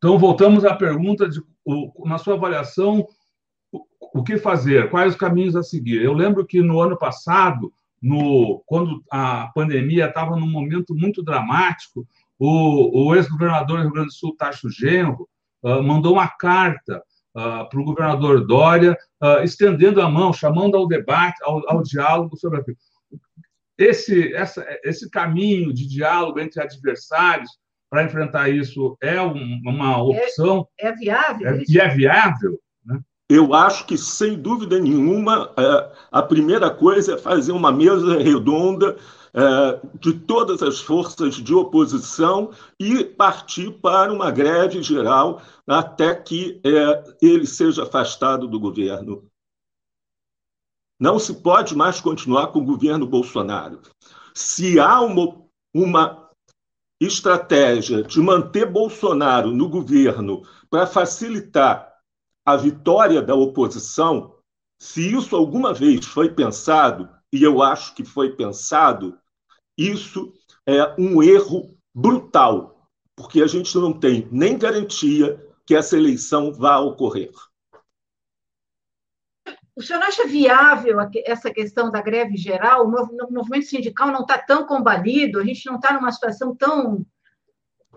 Então, 0.00 0.18
voltamos 0.18 0.64
à 0.64 0.74
pergunta 0.74 1.28
de, 1.28 1.42
na 2.06 2.16
sua 2.16 2.32
avaliação, 2.32 3.06
o 4.00 4.24
que 4.24 4.38
fazer? 4.38 4.88
Quais 4.88 5.12
os 5.12 5.18
caminhos 5.18 5.54
a 5.54 5.62
seguir? 5.62 6.02
Eu 6.02 6.14
lembro 6.14 6.46
que 6.46 6.62
no 6.62 6.80
ano 6.80 6.96
passado, 6.96 7.70
no, 8.00 8.62
quando 8.64 9.04
a 9.10 9.50
pandemia 9.54 10.06
estava 10.06 10.36
num 10.36 10.50
momento 10.50 10.94
muito 10.94 11.22
dramático, 11.22 12.08
o, 12.38 13.08
o 13.08 13.14
ex-governador 13.14 13.76
do 13.76 13.82
Rio 13.82 13.92
Grande 13.92 14.08
do 14.08 14.14
Sul, 14.14 14.34
Tacho 14.38 14.70
Genro, 14.70 15.28
uh, 15.62 15.82
mandou 15.82 16.14
uma 16.14 16.28
carta 16.28 17.02
uh, 17.36 17.68
para 17.68 17.78
o 17.78 17.84
governador 17.84 18.46
Dória, 18.46 18.96
uh, 19.22 19.44
estendendo 19.44 20.00
a 20.00 20.08
mão, 20.08 20.32
chamando 20.32 20.78
ao 20.78 20.88
debate, 20.88 21.36
ao, 21.44 21.62
ao 21.70 21.82
diálogo 21.82 22.38
sobre 22.38 22.60
aquilo. 22.60 22.78
Esse, 23.76 24.34
essa, 24.34 24.66
esse 24.82 25.10
caminho 25.10 25.74
de 25.74 25.86
diálogo 25.86 26.40
entre 26.40 26.62
adversários 26.62 27.50
para 27.90 28.04
enfrentar 28.04 28.48
isso 28.48 28.96
é 29.02 29.20
um, 29.20 29.60
uma 29.66 30.00
opção. 30.00 30.66
É, 30.78 30.88
é 30.88 30.92
viável? 30.94 31.48
É, 31.48 31.62
e 31.68 31.78
é 31.78 31.88
viável? 31.88 32.60
Né? 32.86 33.00
Eu 33.28 33.52
acho 33.52 33.84
que, 33.84 33.98
sem 33.98 34.40
dúvida 34.40 34.78
nenhuma, 34.78 35.52
é, 35.58 35.92
a 36.12 36.22
primeira 36.22 36.70
coisa 36.70 37.14
é 37.14 37.18
fazer 37.18 37.50
uma 37.50 37.72
mesa 37.72 38.18
redonda 38.18 38.96
é, 39.34 39.80
de 39.98 40.12
todas 40.12 40.62
as 40.62 40.80
forças 40.80 41.34
de 41.34 41.52
oposição 41.52 42.52
e 42.78 43.04
partir 43.04 43.72
para 43.72 44.12
uma 44.12 44.30
greve 44.30 44.80
geral 44.82 45.42
até 45.66 46.14
que 46.14 46.60
ele 47.20 47.46
seja 47.46 47.82
afastado 47.82 48.46
do 48.46 48.58
governo. 48.58 49.28
Não 50.98 51.18
se 51.18 51.34
pode 51.34 51.74
mais 51.74 52.00
continuar 52.00 52.48
com 52.48 52.60
o 52.60 52.64
governo 52.64 53.06
Bolsonaro. 53.06 53.80
Se 54.34 54.78
há 54.78 55.00
uma, 55.00 55.42
uma 55.74 56.29
estratégia 57.00 58.02
de 58.02 58.20
manter 58.20 58.66
Bolsonaro 58.66 59.50
no 59.50 59.68
governo 59.68 60.42
para 60.68 60.86
facilitar 60.86 61.90
a 62.44 62.56
vitória 62.56 63.22
da 63.22 63.34
oposição, 63.34 64.34
se 64.78 65.14
isso 65.14 65.34
alguma 65.34 65.72
vez 65.72 66.04
foi 66.04 66.30
pensado, 66.30 67.08
e 67.32 67.42
eu 67.42 67.62
acho 67.62 67.94
que 67.94 68.04
foi 68.04 68.36
pensado, 68.36 69.18
isso 69.78 70.32
é 70.66 70.94
um 70.98 71.22
erro 71.22 71.74
brutal, 71.94 72.86
porque 73.16 73.42
a 73.42 73.46
gente 73.46 73.76
não 73.76 73.92
tem 73.92 74.28
nem 74.30 74.58
garantia 74.58 75.40
que 75.66 75.74
essa 75.74 75.96
eleição 75.96 76.52
vá 76.52 76.78
ocorrer. 76.78 77.30
O 79.80 79.82
senhor 79.82 80.02
acha 80.02 80.26
viável 80.26 80.98
essa 81.24 81.50
questão 81.50 81.90
da 81.90 82.02
greve 82.02 82.36
geral? 82.36 82.86
O 82.86 83.32
movimento 83.32 83.64
sindical 83.64 84.08
não 84.08 84.20
está 84.20 84.36
tão 84.36 84.66
combalido, 84.66 85.40
a 85.40 85.44
gente 85.44 85.64
não 85.64 85.76
está 85.76 85.94
numa 85.94 86.12
situação 86.12 86.54
tão. 86.54 87.06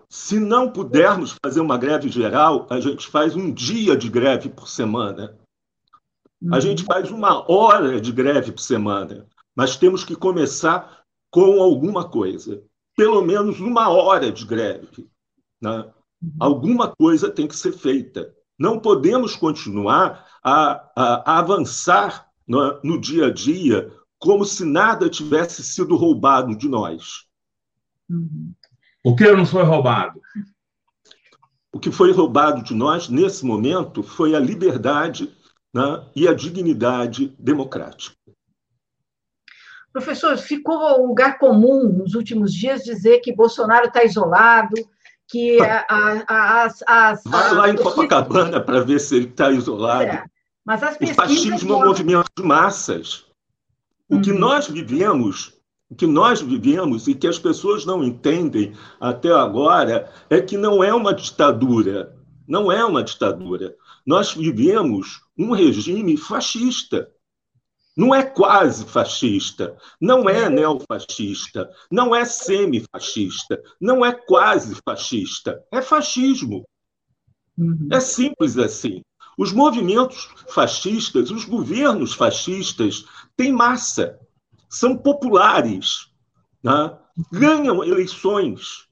Se 0.08 0.40
não 0.40 0.72
pudermos 0.72 1.36
fazer 1.44 1.60
uma 1.60 1.76
greve 1.76 2.08
geral, 2.08 2.66
a 2.70 2.80
gente 2.80 3.06
faz 3.06 3.36
um 3.36 3.52
dia 3.52 3.94
de 3.98 4.08
greve 4.08 4.48
por 4.48 4.66
semana. 4.66 5.38
A 6.50 6.58
gente 6.58 6.80
uhum. 6.80 6.86
faz 6.86 7.10
uma 7.10 7.52
hora 7.52 8.00
de 8.00 8.12
greve 8.12 8.50
por 8.50 8.62
semana. 8.62 9.26
Mas 9.54 9.76
temos 9.76 10.04
que 10.04 10.16
começar 10.16 11.02
com 11.30 11.60
alguma 11.60 12.08
coisa. 12.08 12.62
Pelo 12.96 13.20
menos 13.20 13.60
uma 13.60 13.90
hora 13.90 14.32
de 14.32 14.46
greve. 14.46 15.06
Né? 15.60 15.84
Uhum. 16.22 16.32
Alguma 16.40 16.96
coisa 16.96 17.30
tem 17.30 17.46
que 17.46 17.54
ser 17.54 17.72
feita. 17.72 18.34
Não 18.58 18.80
podemos 18.80 19.36
continuar 19.36 20.33
a, 20.44 20.90
a, 20.94 21.32
a 21.32 21.38
avançar 21.38 22.28
no, 22.46 22.80
no 22.82 23.00
dia 23.00 23.26
a 23.26 23.32
dia 23.32 23.90
como 24.18 24.44
se 24.44 24.64
nada 24.64 25.08
tivesse 25.08 25.62
sido 25.62 25.96
roubado 25.96 26.56
de 26.56 26.68
nós. 26.68 27.26
O 29.02 29.14
que 29.16 29.30
não 29.30 29.44
foi 29.44 29.62
roubado? 29.62 30.20
O 31.72 31.78
que 31.78 31.90
foi 31.90 32.12
roubado 32.12 32.62
de 32.62 32.74
nós, 32.74 33.08
nesse 33.08 33.44
momento, 33.44 34.02
foi 34.02 34.34
a 34.34 34.40
liberdade 34.40 35.34
né, 35.74 36.06
e 36.14 36.28
a 36.28 36.32
dignidade 36.32 37.34
democrática. 37.38 38.16
Professor, 39.92 40.36
ficou 40.36 41.02
um 41.02 41.08
lugar 41.08 41.38
comum 41.38 41.84
nos 41.88 42.14
últimos 42.14 42.52
dias 42.52 42.82
dizer 42.82 43.20
que 43.20 43.34
Bolsonaro 43.34 43.86
está 43.86 44.04
isolado, 44.04 44.74
que 45.28 45.58
as, 45.88 46.82
as. 46.86 47.22
Vai 47.24 47.54
lá 47.54 47.70
em 47.70 47.76
Copacabana 47.76 48.60
para 48.60 48.80
ver 48.80 48.98
se 49.00 49.16
ele 49.16 49.26
está 49.26 49.50
isolado. 49.50 50.04
É, 50.04 50.24
mas 50.64 50.82
as 50.82 50.96
pesquisas. 50.96 51.12
O 51.12 51.20
fascismo 51.20 51.72
é 51.72 51.76
um 51.76 51.86
movimento 51.86 52.30
de 52.36 52.42
massas. 52.42 53.26
O 54.08 54.20
que 54.20 54.32
uhum. 54.32 54.38
nós 54.38 54.68
vivemos, 54.68 55.52
o 55.90 55.94
que 55.94 56.06
nós 56.06 56.40
vivemos 56.40 57.06
e 57.06 57.14
que 57.14 57.26
as 57.26 57.38
pessoas 57.38 57.84
não 57.84 58.02
entendem 58.02 58.72
até 58.98 59.30
agora 59.30 60.10
é 60.30 60.40
que 60.40 60.56
não 60.56 60.82
é 60.82 60.92
uma 60.94 61.12
ditadura. 61.12 62.16
Não 62.46 62.70
é 62.70 62.84
uma 62.84 63.02
ditadura. 63.02 63.74
Nós 64.06 64.34
vivemos 64.34 65.22
um 65.36 65.52
regime 65.52 66.16
fascista. 66.16 67.10
Não 67.96 68.12
é 68.12 68.24
quase 68.24 68.84
fascista, 68.86 69.76
não 70.00 70.28
é 70.28 70.50
neofascista, 70.50 71.70
não 71.88 72.12
é 72.12 72.24
semifascista, 72.24 73.62
não 73.80 74.04
é 74.04 74.12
quase 74.12 74.74
fascista, 74.84 75.62
é 75.70 75.80
fascismo. 75.80 76.66
Uhum. 77.56 77.88
É 77.92 78.00
simples 78.00 78.58
assim. 78.58 79.00
Os 79.36 79.52
movimentos 79.52 80.28
fascistas, 80.48 81.30
os 81.30 81.44
governos 81.44 82.14
fascistas 82.14 83.04
têm 83.36 83.52
massa, 83.52 84.18
são 84.68 84.96
populares, 84.96 86.10
né? 86.62 86.96
ganham 87.32 87.84
eleições 87.84 88.88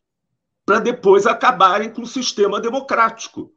para 0.64 0.78
depois 0.78 1.26
acabarem 1.26 1.90
com 1.90 2.02
o 2.02 2.06
sistema 2.06 2.60
democrático. 2.60 3.52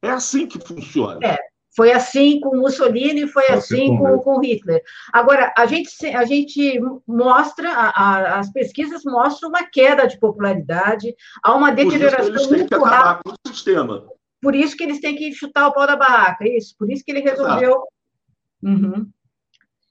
É 0.00 0.10
assim 0.10 0.46
que 0.46 0.58
funciona. 0.58 1.20
É. 1.24 1.38
Foi 1.74 1.90
assim 1.90 2.38
com 2.38 2.56
Mussolini, 2.56 3.26
foi 3.26 3.46
assim 3.48 3.96
com, 3.96 4.18
com 4.18 4.40
Hitler. 4.40 4.82
Agora, 5.10 5.54
a 5.56 5.64
gente, 5.64 6.06
a 6.06 6.24
gente 6.26 6.78
mostra, 7.06 7.72
a, 7.72 7.88
a, 7.88 8.38
as 8.40 8.52
pesquisas 8.52 9.02
mostram 9.04 9.48
uma 9.48 9.64
queda 9.64 10.06
de 10.06 10.18
popularidade, 10.20 11.14
há 11.42 11.54
uma 11.54 11.70
deterioração 11.72 12.26
Por 12.26 12.36
isso 12.36 12.48
que 12.48 12.54
eles 12.54 12.68
têm 12.68 12.68
que 12.68 12.74
acabar 12.74 13.22
com 13.22 13.30
o 13.30 13.48
sistema. 13.48 14.06
Por 14.42 14.56
isso 14.56 14.76
que 14.76 14.82
eles 14.82 15.00
têm 15.00 15.14
que 15.14 15.32
chutar 15.32 15.68
o 15.68 15.72
pau 15.72 15.86
da 15.86 15.96
barraca, 15.96 16.44
é 16.44 16.56
isso. 16.56 16.74
Por 16.76 16.90
isso 16.90 17.04
que 17.04 17.12
ele 17.12 17.20
resolveu. 17.20 17.84
Uhum. 18.60 19.08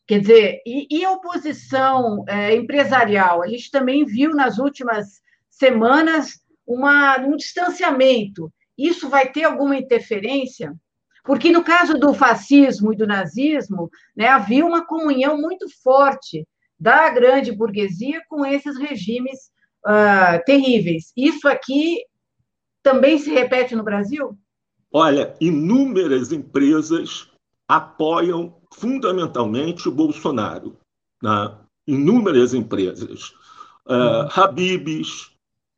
Quer 0.06 0.20
dizer, 0.20 0.62
e, 0.66 0.88
e 0.92 1.06
a 1.06 1.12
oposição 1.12 2.26
é, 2.28 2.54
empresarial? 2.54 3.42
A 3.42 3.48
gente 3.48 3.72
também 3.72 4.06
viu 4.06 4.36
nas 4.36 4.58
últimas 4.58 5.22
semanas 5.50 6.42
uma, 6.68 7.18
um 7.20 7.38
distanciamento. 7.38 8.52
Isso 8.78 9.08
vai 9.08 9.32
ter 9.32 9.46
alguma 9.46 9.78
interferência? 9.78 10.76
Porque 11.24 11.50
no 11.50 11.64
caso 11.64 11.94
do 11.94 12.14
fascismo 12.14 12.92
e 12.92 12.98
do 12.98 13.08
nazismo, 13.08 13.90
né, 14.14 14.28
havia 14.28 14.66
uma 14.66 14.86
comunhão 14.86 15.40
muito 15.40 15.68
forte 15.82 16.46
da 16.78 17.10
grande 17.10 17.52
burguesia 17.54 18.22
com 18.28 18.46
esses 18.46 18.78
regimes 18.78 19.40
uh, 19.86 20.44
terríveis. 20.46 21.14
Isso 21.16 21.48
aqui 21.48 22.00
também 22.84 23.17
se 23.17 23.32
repete 23.32 23.76
no 23.76 23.84
Brasil? 23.84 24.38
Olha, 24.91 25.36
inúmeras 25.39 26.32
empresas 26.32 27.30
apoiam 27.67 28.58
fundamentalmente 28.74 29.88
o 29.88 29.91
Bolsonaro. 29.91 30.78
Né? 31.24 31.58
Inúmeras 31.88 32.54
empresas. 32.54 33.34
Uh, 33.86 34.28
Habibs, 34.36 35.32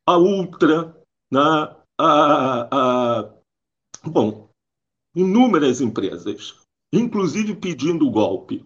a 0.05 0.17
Ultra, 0.17 0.95
né? 1.31 1.75
a, 1.99 2.67
a, 2.71 3.29
bom, 4.05 4.49
inúmeras 5.15 5.81
empresas, 5.81 6.55
inclusive 6.91 7.55
pedindo 7.55 8.09
golpe. 8.09 8.65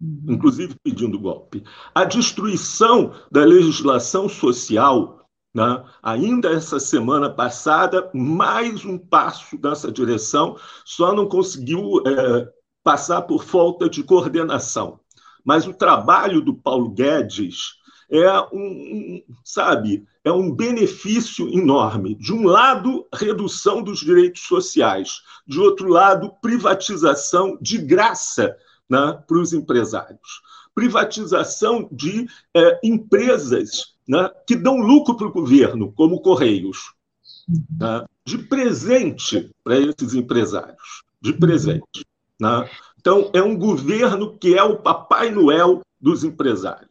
Uhum. 0.00 0.24
Inclusive 0.28 0.74
pedindo 0.82 1.18
golpe. 1.18 1.64
A 1.94 2.04
destruição 2.04 3.14
da 3.30 3.44
legislação 3.44 4.28
social, 4.28 5.17
né? 5.58 5.84
ainda 6.00 6.50
essa 6.50 6.78
semana 6.78 7.28
passada, 7.28 8.08
mais 8.14 8.84
um 8.84 8.96
passo 8.96 9.58
nessa 9.60 9.90
direção, 9.90 10.56
só 10.84 11.12
não 11.12 11.26
conseguiu 11.26 12.00
é, 12.06 12.48
passar 12.84 13.22
por 13.22 13.42
falta 13.42 13.90
de 13.90 14.04
coordenação. 14.04 15.00
Mas 15.44 15.66
o 15.66 15.74
trabalho 15.74 16.40
do 16.40 16.54
Paulo 16.54 16.90
Guedes 16.90 17.76
é 18.08 18.40
um, 18.52 19.20
sabe, 19.42 20.06
é 20.22 20.30
um 20.30 20.54
benefício 20.54 21.48
enorme. 21.48 22.14
De 22.14 22.32
um 22.32 22.46
lado, 22.46 23.04
redução 23.12 23.82
dos 23.82 23.98
direitos 23.98 24.42
sociais, 24.42 25.22
de 25.44 25.58
outro 25.58 25.88
lado, 25.88 26.32
privatização 26.40 27.58
de 27.60 27.78
graça 27.78 28.56
né, 28.88 29.20
para 29.26 29.38
os 29.38 29.52
empresários. 29.52 30.40
Privatização 30.72 31.88
de 31.90 32.28
é, 32.54 32.78
empresas 32.84 33.97
né, 34.08 34.30
que 34.46 34.56
dão 34.56 34.78
lucro 34.78 35.16
para 35.16 35.26
o 35.26 35.32
governo, 35.32 35.92
como 35.92 36.22
Correios. 36.22 36.94
Né, 37.48 38.04
de 38.24 38.38
presente 38.38 39.50
para 39.62 39.76
esses 39.78 40.14
empresários. 40.14 41.02
De 41.20 41.32
presente. 41.32 42.06
Né? 42.40 42.68
Então, 42.98 43.30
é 43.34 43.42
um 43.42 43.56
governo 43.56 44.38
que 44.38 44.56
é 44.56 44.62
o 44.62 44.78
Papai 44.78 45.30
Noel 45.30 45.82
dos 46.00 46.24
empresários. 46.24 46.88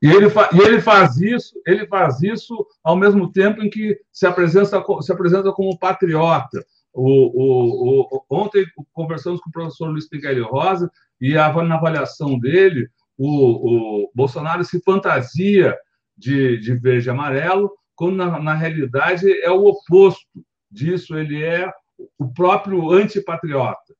E 0.00 0.06
ele, 0.06 0.26
e 0.26 0.60
ele 0.60 0.80
faz 0.80 1.16
isso, 1.18 1.60
ele 1.66 1.86
faz 1.86 2.22
isso 2.22 2.66
ao 2.82 2.96
mesmo 2.96 3.30
tempo 3.32 3.62
em 3.62 3.68
que 3.68 3.98
se 4.12 4.26
apresenta, 4.26 4.82
se 5.00 5.12
apresenta 5.12 5.52
como 5.52 5.78
patriota. 5.78 6.64
O, 6.94 7.02
o, 7.02 8.16
o, 8.16 8.24
ontem 8.30 8.64
conversamos 8.92 9.40
com 9.40 9.50
o 9.50 9.52
professor 9.52 9.88
Luiz 9.88 10.08
Miguel 10.10 10.46
Rosa 10.46 10.90
e 11.20 11.36
a, 11.36 11.52
na 11.62 11.74
avaliação 11.74 12.38
dele, 12.38 12.88
o 13.18 14.10
Bolsonaro 14.14 14.64
se 14.64 14.80
fantasia 14.82 15.76
de, 16.16 16.58
de 16.58 16.74
verde 16.74 17.08
e 17.08 17.10
amarelo, 17.10 17.70
quando 17.94 18.16
na, 18.16 18.38
na 18.40 18.54
realidade 18.54 19.30
é 19.40 19.50
o 19.50 19.66
oposto 19.66 20.26
disso, 20.70 21.16
ele 21.16 21.42
é 21.42 21.70
o 22.18 22.28
próprio 22.32 22.90
antipatriota. 22.90 23.94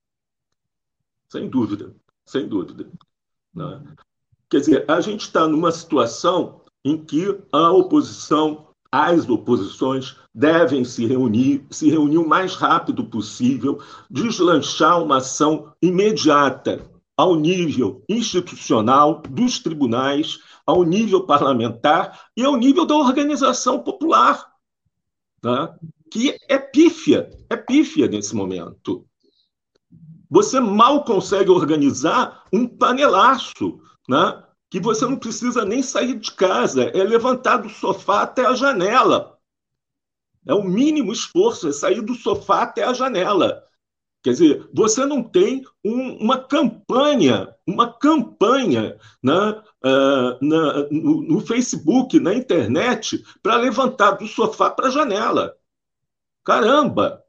Sem 1.29 1.49
dúvida, 1.49 1.95
sem 2.25 2.47
dúvida. 2.49 2.89
Né? 3.55 3.83
Quer 4.49 4.61
dizer, 4.61 4.91
a 4.91 5.01
gente 5.01 5.23
está 5.23 5.49
numa 5.49 5.73
situação 5.73 6.63
em 6.85 7.03
que 7.03 7.39
a 7.53 7.71
oposição, 7.73 8.69
as 8.93 9.29
oposições, 9.29 10.17
devem 10.33 10.85
se 10.85 11.07
reunir, 11.07 11.67
se 11.71 11.91
reunir 11.91 12.19
o 12.19 12.29
mais 12.29 12.55
rápido 12.55 13.05
possível, 13.07 13.83
deslanchar 14.11 15.03
uma 15.03 15.17
ação 15.17 15.73
imediata 15.83 16.96
ao 17.17 17.35
nível 17.35 18.05
institucional 18.09 19.23
dos 19.23 19.59
tribunais, 19.59 20.39
ao 20.67 20.83
nível 20.83 21.25
parlamentar 21.25 22.29
e 22.37 22.45
ao 22.45 22.57
nível 22.57 22.85
da 22.85 22.95
organização 22.95 23.79
popular, 23.79 24.47
né? 25.43 25.75
que 26.11 26.37
é 26.49 26.59
pífia, 26.59 27.31
é 27.49 27.57
pífia 27.57 28.07
nesse 28.07 28.35
momento. 28.35 29.07
Você 30.29 30.61
mal 30.61 31.05
consegue 31.05 31.51
organizar 31.51 32.45
um 32.53 32.67
panelaço 32.67 33.81
né? 34.09 34.43
que 34.69 34.81
você 34.81 35.05
não 35.07 35.17
precisa 35.17 35.65
nem 35.65 35.83
sair 35.83 36.19
de 36.19 36.33
casa, 36.33 36.85
é 36.85 37.03
levantar 37.03 37.59
do 37.59 37.69
sofá 37.69 38.23
até 38.23 38.45
a 38.45 38.55
janela. 38.55 39.39
É 40.47 40.55
o 40.55 40.63
mínimo 40.63 41.13
esforço, 41.13 41.69
é 41.69 41.73
sair 41.73 42.01
do 42.03 42.15
sofá 42.15 42.63
até 42.63 42.85
a 42.85 42.93
janela. 42.93 43.66
Quer 44.27 44.33
dizer, 44.33 44.69
você 44.75 45.07
não 45.07 45.23
tem 45.23 45.65
um, 45.85 46.17
uma 46.21 46.37
campanha, 46.37 47.55
uma 47.65 47.93
campanha 47.97 48.97
né, 49.23 49.33
uh, 49.85 50.45
na, 50.45 50.89
no, 50.91 51.23
no, 51.23 51.41
Facebook, 51.41 52.19
na 52.19 52.35
internet, 52.35 53.23
para 53.41 53.55
levantar 53.55 54.17
do 54.17 54.27
sofá 54.27 54.69
para 54.69 54.89
a 54.89 54.91
janela. 54.91 55.55
Caramba! 56.45 57.23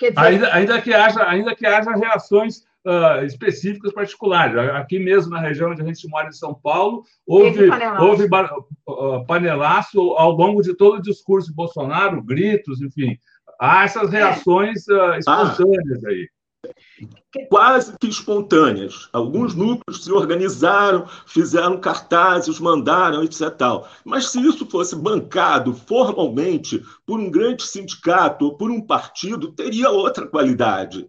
Dizer... 0.00 0.14
Ainda, 0.16 0.54
ainda, 0.54 0.80
que 0.80 0.94
haja, 0.94 1.28
ainda 1.28 1.54
que 1.54 1.66
haja 1.66 1.90
reações 1.90 2.62
uh, 2.86 3.22
específicas 3.26 3.92
particulares. 3.92 4.56
Aqui 4.70 4.98
mesmo 4.98 5.32
na 5.32 5.40
região 5.40 5.70
onde 5.70 5.82
a 5.82 5.84
gente 5.84 6.08
mora 6.08 6.28
em 6.28 6.32
São 6.32 6.54
Paulo, 6.54 7.02
houve, 7.26 7.68
panelaço. 7.68 8.06
houve 8.06 8.24
uh, 8.24 9.26
panelaço 9.26 10.00
ao 10.12 10.30
longo 10.30 10.62
de 10.62 10.74
todo 10.74 10.96
o 10.96 11.02
discurso 11.02 11.48
de 11.48 11.54
Bolsonaro, 11.54 12.22
gritos, 12.22 12.80
enfim. 12.80 13.18
Há 13.60 13.84
essas 13.84 14.10
reações 14.10 14.86
uh, 14.88 15.14
espontâneas 15.18 16.04
ah. 16.04 16.08
aí 16.08 16.28
quase 17.48 17.96
que 17.98 18.08
espontâneas. 18.08 19.08
Alguns 19.12 19.54
núcleos 19.54 20.04
se 20.04 20.12
organizaram, 20.12 21.06
fizeram 21.26 21.78
cartazes, 21.80 22.58
mandaram, 22.58 23.22
etc. 23.22 23.50
Tal. 23.50 23.88
Mas 24.04 24.30
se 24.30 24.40
isso 24.40 24.66
fosse 24.66 24.96
bancado 24.96 25.74
formalmente 25.74 26.82
por 27.06 27.18
um 27.18 27.30
grande 27.30 27.62
sindicato 27.62 28.46
ou 28.46 28.56
por 28.56 28.70
um 28.70 28.80
partido, 28.80 29.52
teria 29.52 29.90
outra 29.90 30.26
qualidade. 30.26 31.08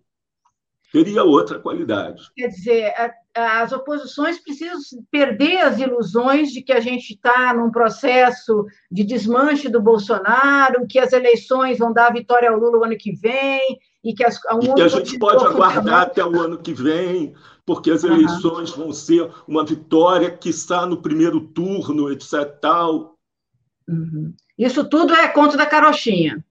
teria 0.92 1.24
outra 1.24 1.60
qualidade. 1.60 2.24
Quer 2.36 2.48
dizer, 2.48 2.94
as 3.36 3.72
oposições 3.72 4.40
precisam 4.40 4.80
perder 5.12 5.58
as 5.60 5.80
ilusões 5.80 6.52
de 6.52 6.62
que 6.62 6.74
a 6.74 6.80
gente 6.80 7.14
está 7.14 7.54
num 7.54 7.72
processo 7.72 8.66
de 8.92 9.04
desmanche 9.04 9.70
do 9.70 9.82
Bolsonaro, 9.82 10.88
que 10.88 11.00
as 11.00 11.14
eleições 11.14 11.78
vão 11.78 11.94
dar 11.94 12.08
a 12.08 12.14
vitória 12.14 12.50
ao 12.50 12.58
Lula 12.58 12.80
o 12.80 12.84
ano 12.84 12.98
que 12.98 13.12
vem, 13.12 13.80
e 14.04 14.14
que, 14.14 14.24
as, 14.24 14.38
e 14.38 14.74
que 14.74 14.82
a 14.82 14.88
gente 14.88 15.20
pode 15.20 15.46
aguardar 15.46 16.04
até 16.04 16.26
o 16.26 16.40
ano 16.40 16.58
que 16.58 16.74
vem, 16.74 17.36
porque 17.66 17.92
as 17.92 18.04
eleições 18.04 18.72
uhum. 18.72 18.86
vão 18.86 18.94
ser 18.94 19.30
uma 19.48 19.66
vitória 19.66 20.32
que 20.32 20.50
está 20.50 20.86
no 20.86 21.02
primeiro 21.02 21.40
turno, 21.42 22.12
etc. 22.12 22.46
Tal. 22.60 23.16
Uhum. 23.88 24.34
Isso 24.58 24.84
tudo 24.90 25.14
é 25.14 25.28
contra 25.28 25.58
da 25.58 25.66
carochinha. 25.66 26.44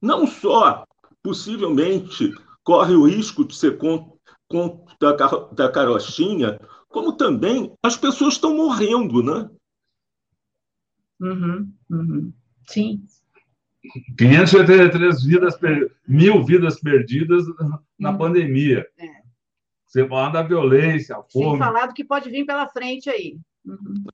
Não 0.00 0.26
só, 0.26 0.84
possivelmente, 1.22 2.32
corre 2.62 2.94
o 2.94 3.06
risco 3.06 3.44
de 3.44 3.54
ser 3.54 3.76
contra, 3.76 4.16
da, 5.00 5.12
da 5.52 5.70
carochinha, 5.70 6.58
como 6.88 7.12
também 7.12 7.72
as 7.82 7.96
pessoas 7.96 8.34
estão 8.34 8.56
morrendo, 8.56 9.22
né? 9.22 9.50
Uhum, 11.20 11.72
uhum. 11.90 12.32
Sim. 12.66 13.02
583 14.18 15.24
vidas, 15.24 15.58
mil 16.06 16.44
vidas 16.44 16.80
perdidas 16.80 17.44
na 17.98 18.10
uhum. 18.10 18.18
pandemia. 18.18 18.86
É. 18.98 19.26
Você 19.86 20.06
fala 20.06 20.30
da 20.30 20.42
violência, 20.42 21.16
a 21.16 21.22
fome. 21.22 21.50
Sem 21.50 21.58
falar 21.58 21.86
do 21.86 21.94
que 21.94 22.04
pode 22.04 22.28
vir 22.28 22.44
pela 22.44 22.68
frente 22.68 23.08
aí. 23.08 23.38
Uhum. 23.64 24.04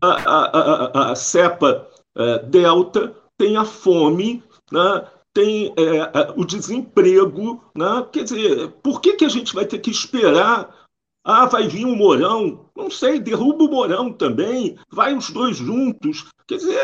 A, 0.00 0.08
a, 0.08 1.08
a, 1.08 1.12
a, 1.12 1.14
cepa 1.14 1.88
é, 2.16 2.38
delta 2.40 3.14
tem 3.36 3.56
a 3.56 3.64
fome, 3.64 4.42
né? 4.70 5.08
Tem 5.38 5.72
é, 5.76 6.32
o 6.36 6.44
desemprego. 6.44 7.62
Né? 7.72 8.06
Quer 8.12 8.24
dizer, 8.24 8.68
por 8.82 9.00
que, 9.00 9.12
que 9.12 9.24
a 9.24 9.28
gente 9.28 9.54
vai 9.54 9.64
ter 9.64 9.78
que 9.78 9.90
esperar? 9.90 10.74
Ah, 11.24 11.46
vai 11.46 11.68
vir 11.68 11.84
o 11.84 11.90
um 11.90 11.96
Mourão. 11.96 12.66
Não 12.76 12.90
sei, 12.90 13.20
derruba 13.20 13.62
o 13.64 13.70
Mourão 13.70 14.12
também, 14.12 14.76
vai 14.90 15.14
os 15.14 15.30
dois 15.30 15.56
juntos. 15.56 16.26
Quer 16.48 16.56
dizer, 16.56 16.80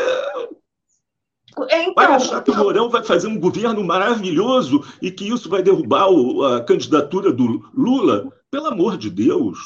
então, 1.50 1.94
vai 1.94 2.06
achar 2.06 2.42
que 2.42 2.50
o 2.52 2.56
Mourão 2.56 2.88
vai 2.88 3.02
fazer 3.02 3.26
um 3.26 3.40
governo 3.40 3.82
maravilhoso 3.82 4.84
e 5.02 5.10
que 5.10 5.28
isso 5.28 5.48
vai 5.48 5.62
derrubar 5.62 6.06
a 6.54 6.60
candidatura 6.60 7.32
do 7.32 7.68
Lula? 7.74 8.30
Pelo 8.52 8.68
amor 8.68 8.96
de 8.96 9.10
Deus. 9.10 9.58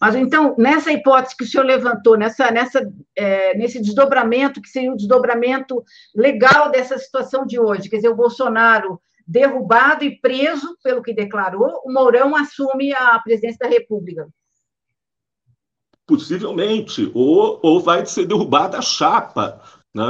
Mas 0.00 0.14
então, 0.14 0.54
nessa 0.58 0.92
hipótese 0.92 1.36
que 1.36 1.44
o 1.44 1.46
senhor 1.46 1.64
levantou, 1.64 2.16
nessa, 2.16 2.50
nessa, 2.50 2.80
é, 3.16 3.56
nesse 3.56 3.80
desdobramento, 3.80 4.60
que 4.60 4.68
seria 4.68 4.92
o 4.92 4.96
desdobramento 4.96 5.82
legal 6.14 6.70
dessa 6.70 6.98
situação 6.98 7.46
de 7.46 7.58
hoje, 7.58 7.88
quer 7.88 7.96
dizer, 7.96 8.08
o 8.08 8.16
Bolsonaro 8.16 9.00
derrubado 9.26 10.04
e 10.04 10.20
preso 10.20 10.76
pelo 10.82 11.02
que 11.02 11.14
declarou, 11.14 11.82
o 11.84 11.92
Mourão 11.92 12.34
assume 12.34 12.92
a 12.92 13.18
presidência 13.20 13.58
da 13.60 13.68
República. 13.68 14.28
Possivelmente, 16.04 17.08
ou, 17.14 17.60
ou 17.62 17.80
vai 17.80 18.04
ser 18.04 18.26
derrubada 18.26 18.78
a 18.78 18.82
chapa, 18.82 19.62
né? 19.94 20.02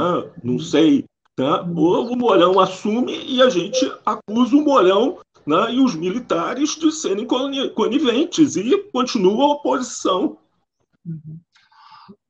não 0.43 0.57
sei. 0.57 1.05
Né? 1.37 1.51
Ou 1.75 2.11
o 2.11 2.17
Mourão 2.17 2.59
assume 2.59 3.23
e 3.25 3.43
a 3.43 3.49
gente 3.49 3.85
acusa 4.03 4.55
o 4.55 4.63
Mourão 4.63 5.19
né, 5.45 5.73
e 5.73 5.79
os 5.79 5.95
militares 5.95 6.75
de 6.75 6.91
serem 6.91 7.25
coniventes 7.25 8.55
e 8.55 8.77
continua 8.91 9.45
a 9.45 9.49
oposição. 9.53 10.37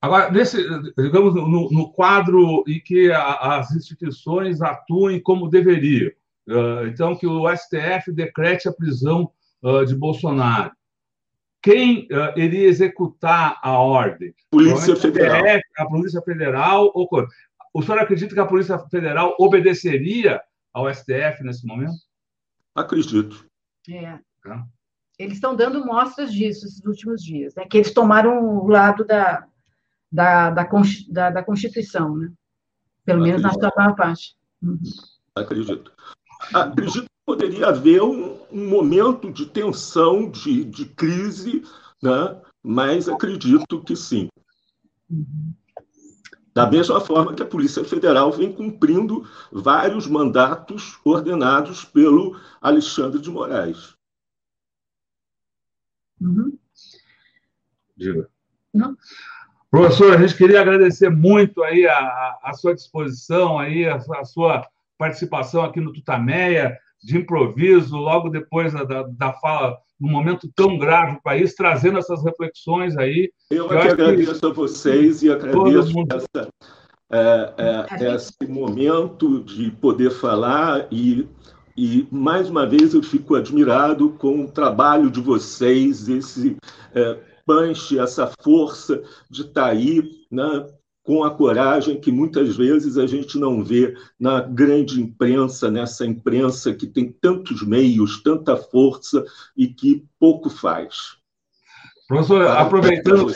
Agora, 0.01 0.31
nesse, 0.31 0.57
digamos, 0.97 1.35
no, 1.35 1.69
no 1.69 1.91
quadro 1.91 2.63
em 2.67 2.79
que 2.79 3.11
a, 3.11 3.57
as 3.59 3.71
instituições 3.71 4.61
atuem 4.61 5.21
como 5.21 5.49
deveriam, 5.49 6.11
uh, 6.49 6.87
então 6.87 7.15
que 7.15 7.27
o 7.27 7.47
STF 7.55 8.11
decrete 8.11 8.67
a 8.67 8.73
prisão 8.73 9.31
uh, 9.61 9.85
de 9.85 9.95
Bolsonaro, 9.95 10.71
quem 11.61 12.07
uh, 12.07 12.39
iria 12.39 12.67
executar 12.67 13.59
a 13.61 13.77
ordem? 13.77 14.33
Polícia 14.49 14.95
Federal. 14.95 15.43
A 15.77 15.85
Polícia 15.85 16.21
Federal. 16.21 16.91
Ou... 16.95 17.07
O 17.73 17.83
senhor 17.83 17.99
acredita 17.99 18.33
que 18.33 18.39
a 18.39 18.45
Polícia 18.45 18.79
Federal 18.89 19.35
obedeceria 19.39 20.41
ao 20.73 20.91
STF 20.91 21.43
nesse 21.43 21.65
momento? 21.65 21.93
Acredito. 22.75 23.45
É. 23.89 24.19
Eles 25.17 25.35
estão 25.35 25.55
dando 25.55 25.85
mostras 25.85 26.31
disso 26.31 26.65
esses 26.65 26.83
últimos 26.85 27.21
dias, 27.21 27.53
né? 27.55 27.65
que 27.65 27.77
eles 27.77 27.93
tomaram 27.93 28.43
o 28.43 28.67
lado 28.67 29.05
da, 29.05 29.47
da, 30.11 30.49
da, 30.49 30.67
da, 31.09 31.29
da 31.29 31.43
Constituição, 31.43 32.17
né? 32.17 32.31
pelo 33.05 33.21
menos 33.21 33.41
na 33.41 33.53
sua 33.53 33.71
maior 33.75 33.95
parte. 33.95 34.35
Uhum. 34.61 34.79
Acredito. 35.35 35.91
Acredito 36.53 37.03
que 37.03 37.25
poderia 37.25 37.67
haver 37.67 38.01
um, 38.01 38.39
um 38.51 38.67
momento 38.67 39.31
de 39.31 39.45
tensão, 39.45 40.29
de, 40.29 40.63
de 40.63 40.85
crise, 40.85 41.63
né? 42.01 42.41
mas 42.63 43.07
acredito 43.07 43.83
que 43.83 43.95
sim. 43.95 44.27
Uhum. 45.09 45.53
Da 46.53 46.69
mesma 46.69 46.99
forma 46.99 47.33
que 47.33 47.41
a 47.41 47.45
Polícia 47.45 47.83
Federal 47.83 48.31
vem 48.31 48.51
cumprindo 48.51 49.25
vários 49.51 50.05
mandatos 50.05 50.99
ordenados 51.05 51.85
pelo 51.85 52.37
Alexandre 52.61 53.21
de 53.21 53.29
Moraes. 53.29 53.95
Uhum. 56.19 56.57
Diga. 57.95 58.29
Não. 58.73 58.97
Professor, 59.69 60.13
a 60.13 60.17
gente 60.17 60.35
queria 60.37 60.59
agradecer 60.59 61.09
muito 61.09 61.63
aí 61.63 61.87
a, 61.87 62.39
a 62.43 62.53
sua 62.53 62.75
disposição, 62.75 63.57
aí, 63.57 63.87
a, 63.87 63.95
a, 63.95 64.25
sua 64.25 64.67
participação 64.97 65.63
aqui 65.63 65.79
no 65.79 65.93
Tutameia, 65.93 66.77
de 67.03 67.17
improviso, 67.17 67.95
logo 67.97 68.29
depois 68.29 68.73
da, 68.73 69.03
da, 69.03 69.33
fala 69.33 69.77
num 69.99 70.09
momento 70.09 70.51
tão 70.55 70.77
grave 70.77 71.15
do 71.15 71.21
país, 71.21 71.53
trazendo 71.53 71.97
essas 71.97 72.23
reflexões 72.23 72.97
aí. 72.97 73.31
Eu, 73.49 73.67
eu 73.69 73.79
agradeço 73.79 74.39
que 74.39 74.45
a 74.45 74.49
vocês 74.49 75.21
e 75.21 75.31
agradeço 75.31 75.93
mundo... 75.93 76.15
essa, 76.15 76.49
é, 77.11 77.53
é, 77.99 78.15
esse 78.15 78.33
momento 78.47 79.43
de 79.43 79.69
poder 79.71 80.11
falar 80.11 80.87
e, 80.91 81.27
e, 81.75 82.07
mais 82.11 82.49
uma 82.49 82.65
vez, 82.65 82.93
eu 82.93 83.03
fico 83.03 83.35
admirado 83.35 84.11
com 84.11 84.45
o 84.45 84.51
trabalho 84.51 85.11
de 85.11 85.19
vocês, 85.19 86.07
esse 86.07 86.57
é, 86.95 87.19
punch, 87.45 87.99
essa 87.99 88.31
força 88.41 89.03
de 89.29 89.41
estar 89.41 89.67
aí, 89.67 90.01
né, 90.31 90.67
com 91.11 91.25
a 91.25 91.35
coragem 91.35 91.99
que 91.99 92.09
muitas 92.09 92.55
vezes 92.55 92.97
a 92.97 93.05
gente 93.05 93.37
não 93.37 93.61
vê 93.61 93.93
na 94.17 94.39
grande 94.39 95.01
imprensa, 95.01 95.69
nessa 95.69 96.05
imprensa 96.05 96.73
que 96.73 96.87
tem 96.87 97.11
tantos 97.11 97.67
meios, 97.67 98.23
tanta 98.23 98.55
força 98.55 99.25
e 99.53 99.67
que 99.67 100.05
pouco 100.17 100.49
faz. 100.49 101.17
Professor, 102.07 102.47
aproveitando, 102.47 103.29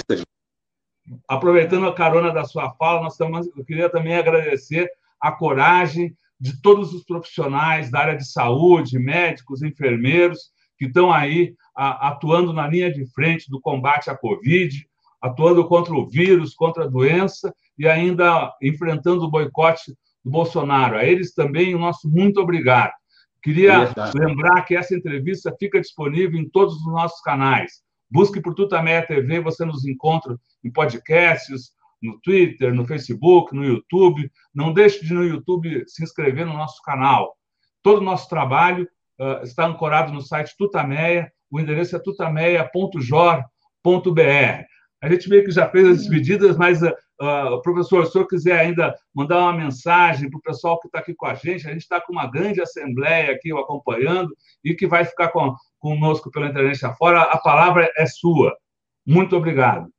aproveitando 1.28 1.86
a 1.86 1.94
carona 1.94 2.32
da 2.32 2.46
sua 2.46 2.72
fala, 2.76 3.02
nós 3.02 3.12
estamos, 3.12 3.46
eu 3.54 3.66
queria 3.66 3.90
também 3.90 4.16
agradecer 4.16 4.90
a 5.20 5.34
coragem 5.34 6.16
de 6.40 6.62
todos 6.62 6.94
os 6.94 7.04
profissionais 7.04 7.92
da 7.92 8.00
área 8.00 8.16
de 8.16 8.26
saúde, 8.26 8.98
médicos, 8.98 9.62
enfermeiros, 9.62 10.50
que 10.78 10.86
estão 10.86 11.12
aí 11.12 11.54
a, 11.76 12.08
atuando 12.08 12.54
na 12.54 12.70
linha 12.70 12.90
de 12.90 13.06
frente 13.08 13.50
do 13.50 13.60
combate 13.60 14.10
à 14.10 14.16
Covid, 14.16 14.88
atuando 15.26 15.68
contra 15.68 15.96
o 15.96 16.08
vírus, 16.08 16.54
contra 16.54 16.84
a 16.84 16.88
doença 16.88 17.54
e 17.78 17.88
ainda 17.88 18.54
enfrentando 18.62 19.26
o 19.26 19.30
boicote 19.30 19.92
do 20.24 20.30
Bolsonaro. 20.30 20.98
A 20.98 21.04
eles 21.04 21.34
também 21.34 21.74
o 21.74 21.80
nosso 21.80 22.08
muito 22.08 22.40
obrigado. 22.40 22.94
Queria 23.42 23.92
lembrar 24.14 24.62
que 24.64 24.76
essa 24.76 24.96
entrevista 24.96 25.56
fica 25.60 25.82
disponível 25.82 26.40
em 26.40 26.48
todos 26.48 26.76
os 26.76 26.86
nossos 26.86 27.20
canais. 27.22 27.84
Busque 28.10 28.40
por 28.40 28.54
Tutameia 28.54 29.06
TV, 29.06 29.40
você 29.40 29.66
nos 29.66 29.86
encontra 29.86 30.38
em 30.64 30.72
podcasts, 30.72 31.72
no 32.02 32.20
Twitter, 32.22 32.74
no 32.74 32.86
Facebook, 32.86 33.56
no 33.56 33.66
YouTube. 33.66 34.32
Não 34.54 34.72
deixe 34.72 35.04
de 35.04 35.14
no 35.14 35.24
YouTube 35.24 35.84
se 35.88 36.04
inscrever 36.04 36.46
no 36.46 36.54
nosso 36.54 36.82
canal. 36.84 37.36
Todo 37.82 38.00
o 38.00 38.04
nosso 38.04 38.30
trabalho 38.30 38.88
uh, 39.20 39.44
está 39.44 39.66
ancorado 39.66 40.14
no 40.14 40.22
site 40.22 40.56
Tutameia. 40.56 41.32
O 41.50 41.60
endereço 41.60 41.96
é 41.96 42.00
tutameia.jor.br. 42.00 44.75
A 45.06 45.10
gente 45.10 45.30
meio 45.30 45.46
que 45.46 45.52
já 45.52 45.70
fez 45.70 45.88
as 45.88 45.98
despedidas, 46.00 46.58
mas, 46.58 46.82
uh, 46.82 47.62
professor, 47.62 48.04
se 48.04 48.10
o 48.10 48.12
senhor 48.12 48.28
quiser 48.28 48.60
ainda 48.60 48.92
mandar 49.14 49.38
uma 49.38 49.54
mensagem 49.54 50.32
para 50.32 50.40
o 50.40 50.42
pessoal 50.42 50.80
que 50.80 50.88
está 50.88 50.98
aqui 50.98 51.14
com 51.14 51.28
a 51.28 51.36
gente, 51.36 51.68
a 51.68 51.72
gente 51.72 51.84
está 51.84 52.02
com 52.02 52.12
uma 52.12 52.26
grande 52.26 52.60
assembleia 52.60 53.32
aqui 53.32 53.52
acompanhando 53.52 54.36
e 54.64 54.74
que 54.74 54.88
vai 54.88 55.06
ficar 55.06 55.28
com, 55.28 55.54
conosco 55.78 56.32
pela 56.32 56.48
internet 56.48 56.84
afora, 56.84 57.22
a 57.22 57.38
palavra 57.38 57.88
é 57.96 58.08
sua. 58.08 58.58
Muito 59.06 59.36
obrigado. 59.36 59.94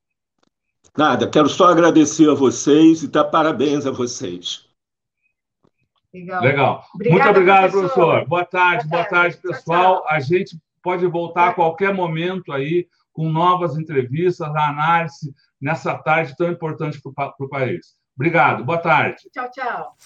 Nada, 0.99 1.31
quero 1.31 1.49
só 1.49 1.69
agradecer 1.69 2.29
a 2.29 2.35
vocês 2.35 3.05
e 3.05 3.07
dar 3.07 3.27
parabéns 3.27 3.87
a 3.87 3.93
vocês. 3.93 4.69
Legal. 6.13 6.43
Legal. 6.43 6.85
Obrigada, 6.97 7.17
Muito 7.17 7.31
obrigado, 7.31 7.71
professor. 7.71 7.95
professor. 7.95 8.29
Boa 8.29 8.45
tarde, 8.45 8.89
boa 8.89 9.05
tarde, 9.05 9.09
boa 9.09 9.23
tarde 9.23 9.37
pessoal. 9.37 9.83
Tchau, 9.85 10.03
tchau. 10.03 10.09
A 10.09 10.19
gente 10.19 10.59
pode 10.83 11.07
voltar 11.07 11.51
a 11.51 11.55
qualquer 11.55 11.95
momento 11.95 12.51
aí 12.51 12.89
com 13.17 13.31
novas 13.31 13.79
entrevistas, 13.79 14.47
a 14.47 14.69
análise 14.69 15.35
nessa 15.59 15.97
tarde 15.97 16.37
tão 16.37 16.51
importante 16.51 17.01
para 17.15 17.33
o 17.41 17.49
país. 17.49 17.97
Obrigado, 18.15 18.63
boa 18.63 18.79
tarde. 18.79 19.23
Tchau, 19.33 19.51
tchau. 19.51 19.97